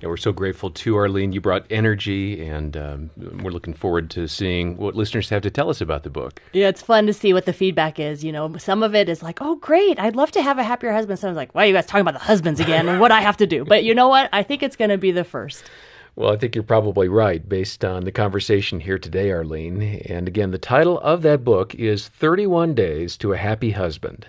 Yeah, 0.00 0.08
we're 0.08 0.16
so 0.16 0.32
grateful 0.32 0.70
to 0.70 0.96
Arlene. 0.96 1.32
You 1.32 1.42
brought 1.42 1.66
energy, 1.68 2.46
and 2.46 2.76
um, 2.76 3.10
we're 3.16 3.50
looking 3.50 3.74
forward 3.74 4.08
to 4.10 4.26
seeing 4.26 4.78
what 4.78 4.94
listeners 4.94 5.28
have 5.28 5.42
to 5.42 5.50
tell 5.50 5.68
us 5.68 5.82
about 5.82 6.02
the 6.02 6.08
book. 6.10 6.40
Yeah, 6.54 6.68
it's 6.68 6.80
fun 6.80 7.06
to 7.06 7.12
see 7.12 7.34
what 7.34 7.44
the 7.44 7.52
feedback 7.52 8.00
is. 8.00 8.24
You 8.24 8.32
know, 8.32 8.56
some 8.56 8.82
of 8.82 8.94
it 8.94 9.10
is 9.10 9.22
like, 9.22 9.42
oh, 9.42 9.56
great, 9.56 9.98
I'd 10.00 10.16
love 10.16 10.30
to 10.32 10.42
have 10.42 10.58
a 10.58 10.64
happier 10.64 10.92
husband. 10.92 11.18
Someone's 11.18 11.36
like, 11.36 11.54
why 11.54 11.64
are 11.64 11.66
you 11.66 11.74
guys 11.74 11.84
talking 11.84 12.00
about 12.00 12.14
the 12.14 12.20
husbands 12.20 12.58
again 12.60 12.88
and 12.88 12.98
what 12.98 13.12
I 13.12 13.20
have 13.20 13.36
to 13.38 13.46
do? 13.46 13.66
But 13.66 13.84
you 13.84 13.94
know 13.94 14.08
what? 14.08 14.30
I 14.32 14.42
think 14.42 14.62
it's 14.62 14.76
going 14.76 14.90
to 14.90 14.98
be 14.98 15.10
the 15.10 15.24
first. 15.24 15.70
Well, 16.14 16.32
I 16.32 16.36
think 16.38 16.54
you're 16.54 16.64
probably 16.64 17.08
right 17.08 17.46
based 17.46 17.84
on 17.84 18.04
the 18.04 18.12
conversation 18.12 18.80
here 18.80 18.98
today, 18.98 19.30
Arlene. 19.30 19.82
And 20.08 20.26
again, 20.26 20.50
the 20.50 20.58
title 20.58 20.98
of 21.00 21.20
that 21.22 21.44
book 21.44 21.74
is 21.74 22.08
31 22.08 22.74
Days 22.74 23.18
to 23.18 23.34
a 23.34 23.36
Happy 23.36 23.72
Husband. 23.72 24.26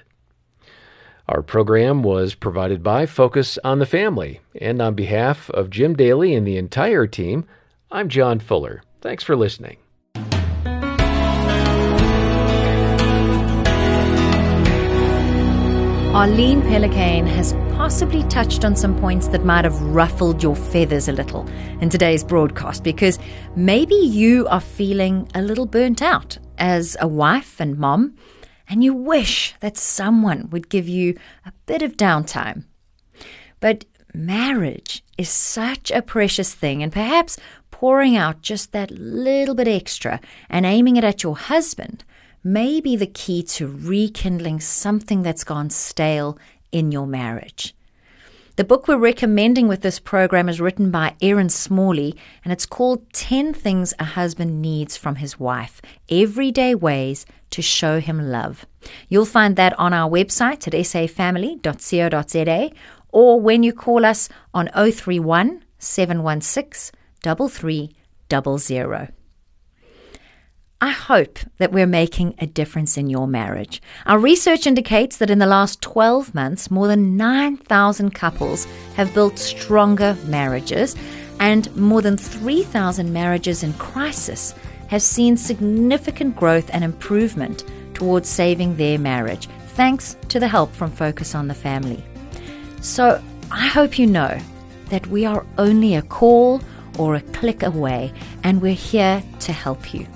Our 1.30 1.42
program 1.42 2.04
was 2.04 2.36
provided 2.36 2.82
by 2.82 3.06
Focus 3.06 3.60
on 3.62 3.80
the 3.80 3.86
Family. 3.86 4.40
And 4.62 4.82
on 4.82 4.96
behalf 4.96 5.50
of 5.50 5.70
Jim 5.70 5.94
Daly 5.94 6.34
and 6.34 6.48
the 6.48 6.56
entire 6.56 7.06
team, 7.06 7.46
I'm 7.92 8.08
John 8.08 8.40
Fuller. 8.40 8.82
Thanks 9.02 9.26
for 9.26 9.36
listening. 9.36 9.78
Arlene 16.16 16.62
Pellicane 16.62 17.28
has 17.28 17.52
possibly 17.76 18.24
touched 18.30 18.64
on 18.64 18.78
some 18.78 18.98
points 19.00 19.28
that 19.28 19.44
might 19.44 19.66
have 19.66 19.80
ruffled 19.82 20.42
your 20.42 20.56
feathers 20.56 21.10
a 21.10 21.12
little 21.12 21.46
in 21.82 21.90
today's 21.90 22.24
broadcast 22.24 22.84
because 22.84 23.20
maybe 23.58 23.96
you 23.96 24.48
are 24.48 24.62
feeling 24.62 25.30
a 25.36 25.42
little 25.42 25.66
burnt 25.66 26.02
out 26.02 26.38
as 26.58 26.96
a 27.02 27.08
wife 27.08 27.60
and 27.60 27.78
mom, 27.78 28.16
and 28.70 28.84
you 28.84 28.94
wish 28.94 29.56
that 29.60 29.78
someone 29.78 30.50
would 30.50 30.70
give 30.70 30.88
you 30.88 31.18
a 31.46 31.52
bit 31.66 31.82
of 31.82 31.98
downtime. 31.98 32.64
But 33.60 33.86
marriage 34.14 35.04
is 35.18 35.30
such 35.30 35.92
a 35.92 36.02
precious 36.02 36.54
thing, 36.54 36.84
and 36.84 36.92
perhaps 36.92 37.38
pouring 37.72 38.16
out 38.16 38.42
just 38.42 38.72
that 38.72 38.92
little 38.92 39.56
bit 39.56 39.68
extra 39.68 40.20
and 40.50 40.66
aiming 40.66 40.96
it 40.96 41.04
at 41.04 41.24
your 41.24 41.38
husband 41.38 42.04
may 42.44 42.80
be 42.82 42.96
the 42.96 43.08
key 43.08 43.44
to 43.44 43.68
rekindling 43.68 44.60
something 44.60 45.22
that's 45.22 45.44
gone 45.44 45.70
stale 45.70 46.38
in 46.72 46.92
your 46.92 47.08
marriage. 47.08 47.76
The 48.56 48.64
book 48.64 48.88
we're 48.88 48.98
recommending 48.98 49.68
with 49.68 49.82
this 49.82 50.00
program 50.00 50.50
is 50.50 50.60
written 50.60 50.90
by 50.90 51.14
Erin 51.22 51.50
Smalley, 51.50 52.16
and 52.44 52.52
it's 52.52 52.66
called 52.66 53.14
10 53.14 53.54
Things 53.54 53.94
a 54.00 54.04
Husband 54.04 54.64
Needs 54.64 54.98
from 54.98 55.18
His 55.18 55.40
Wife 55.40 55.80
Everyday 56.10 56.74
Ways 56.74 57.28
to 57.52 57.62
Show 57.62 58.00
Him 58.00 58.30
Love. 58.30 58.66
You'll 59.10 59.26
find 59.26 59.56
that 59.56 59.78
on 59.80 59.94
our 59.94 60.10
website 60.10 60.68
at 60.68 60.74
safamily.co.za 60.74 62.72
or 63.10 63.40
when 63.40 63.64
you 63.64 63.74
call 63.74 64.06
us 64.06 64.30
on 64.54 64.70
031 64.76 65.64
716 65.80 66.92
3300. 67.24 69.14
I 70.80 70.92
hope 70.92 71.40
that 71.58 71.72
we're 71.72 71.88
making 71.88 72.36
a 72.38 72.46
difference 72.46 72.98
in 72.98 73.10
your 73.10 73.28
marriage. 73.28 73.82
Our 74.06 74.20
research 74.20 74.68
indicates 74.68 75.18
that 75.18 75.32
in 75.32 75.40
the 75.40 75.48
last 75.48 75.82
12 75.82 76.36
months, 76.36 76.70
more 76.70 76.88
than 76.88 77.18
9,000 77.18 78.12
couples 78.12 78.66
have 78.96 79.12
built 79.16 79.40
stronger 79.40 80.16
marriages, 80.26 80.96
and 81.40 81.76
more 81.76 82.04
than 82.04 82.16
3,000 82.16 83.12
marriages 83.12 83.64
in 83.64 83.74
crisis 83.74 84.54
have 84.88 85.02
seen 85.02 85.38
significant 85.38 86.36
growth 86.36 86.70
and 86.74 86.84
improvement 86.84 87.64
towards 87.94 88.30
saving 88.30 88.76
their 88.76 88.98
marriage, 88.98 89.48
thanks 89.70 90.18
to 90.30 90.40
the 90.40 90.48
help 90.48 90.74
from 90.74 90.92
Focus 90.92 91.36
on 91.36 91.48
the 91.48 91.54
Family. 91.54 92.04
So 92.82 93.22
I 93.52 93.68
hope 93.68 93.98
you 93.98 94.08
know 94.08 94.38
that 94.90 95.08
we 95.08 95.26
are 95.26 95.46
only 95.58 95.96
a 95.96 96.02
call 96.02 96.62
or 96.98 97.16
a 97.16 97.22
click 97.22 97.64
away, 97.64 98.12
and 98.44 98.62
we're 98.62 98.74
here 98.74 99.24
to 99.40 99.52
help 99.52 99.94
you. 99.94 100.08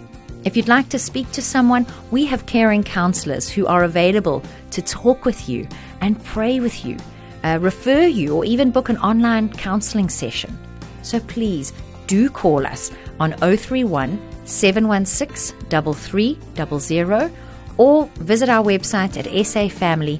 If 0.44 0.58
you'd 0.58 0.68
like 0.68 0.90
to 0.90 1.00
speak 1.00 1.32
to 1.34 1.42
someone, 1.42 1.86
we 2.10 2.26
have 2.26 2.48
caring 2.48 2.84
counselors 2.84 3.50
who 3.50 3.68
are 3.68 3.84
available 3.84 4.42
to 4.72 4.82
talk 4.82 5.26
with 5.26 5.48
you 5.48 5.68
and 6.02 6.24
pray 6.26 6.60
with 6.60 6.84
you, 6.84 6.98
uh, 7.44 7.60
refer 7.62 8.06
you, 8.06 8.36
or 8.36 8.46
even 8.46 8.72
book 8.72 8.90
an 8.90 8.98
online 8.98 9.50
counseling 9.50 10.10
session. 10.10 10.58
So 11.04 11.20
please 11.20 11.74
do 12.08 12.30
call 12.30 12.66
us 12.66 12.92
on 13.20 13.34
031 13.34 14.20
716 14.52 15.56
3300 15.70 17.32
or 17.78 18.06
visit 18.18 18.50
our 18.50 18.64
website 18.64 19.18
at 19.18 19.26
safamily.co.za 19.26 20.20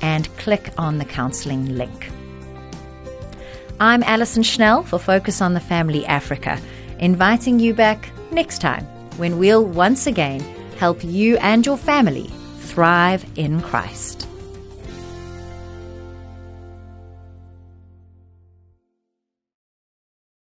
and 0.00 0.36
click 0.36 0.72
on 0.78 0.98
the 0.98 1.04
counseling 1.04 1.76
link. 1.76 2.10
I'm 3.80 4.02
Alison 4.04 4.42
Schnell 4.42 4.82
for 4.82 4.98
Focus 4.98 5.40
on 5.40 5.54
the 5.54 5.60
Family 5.60 6.06
Africa, 6.06 6.60
inviting 6.98 7.58
you 7.60 7.74
back 7.74 8.10
next 8.30 8.60
time 8.60 8.84
when 9.18 9.38
we'll 9.38 9.64
once 9.64 10.06
again 10.06 10.40
help 10.78 11.02
you 11.02 11.36
and 11.38 11.66
your 11.66 11.76
family 11.76 12.30
thrive 12.58 13.24
in 13.36 13.60
Christ. 13.60 14.27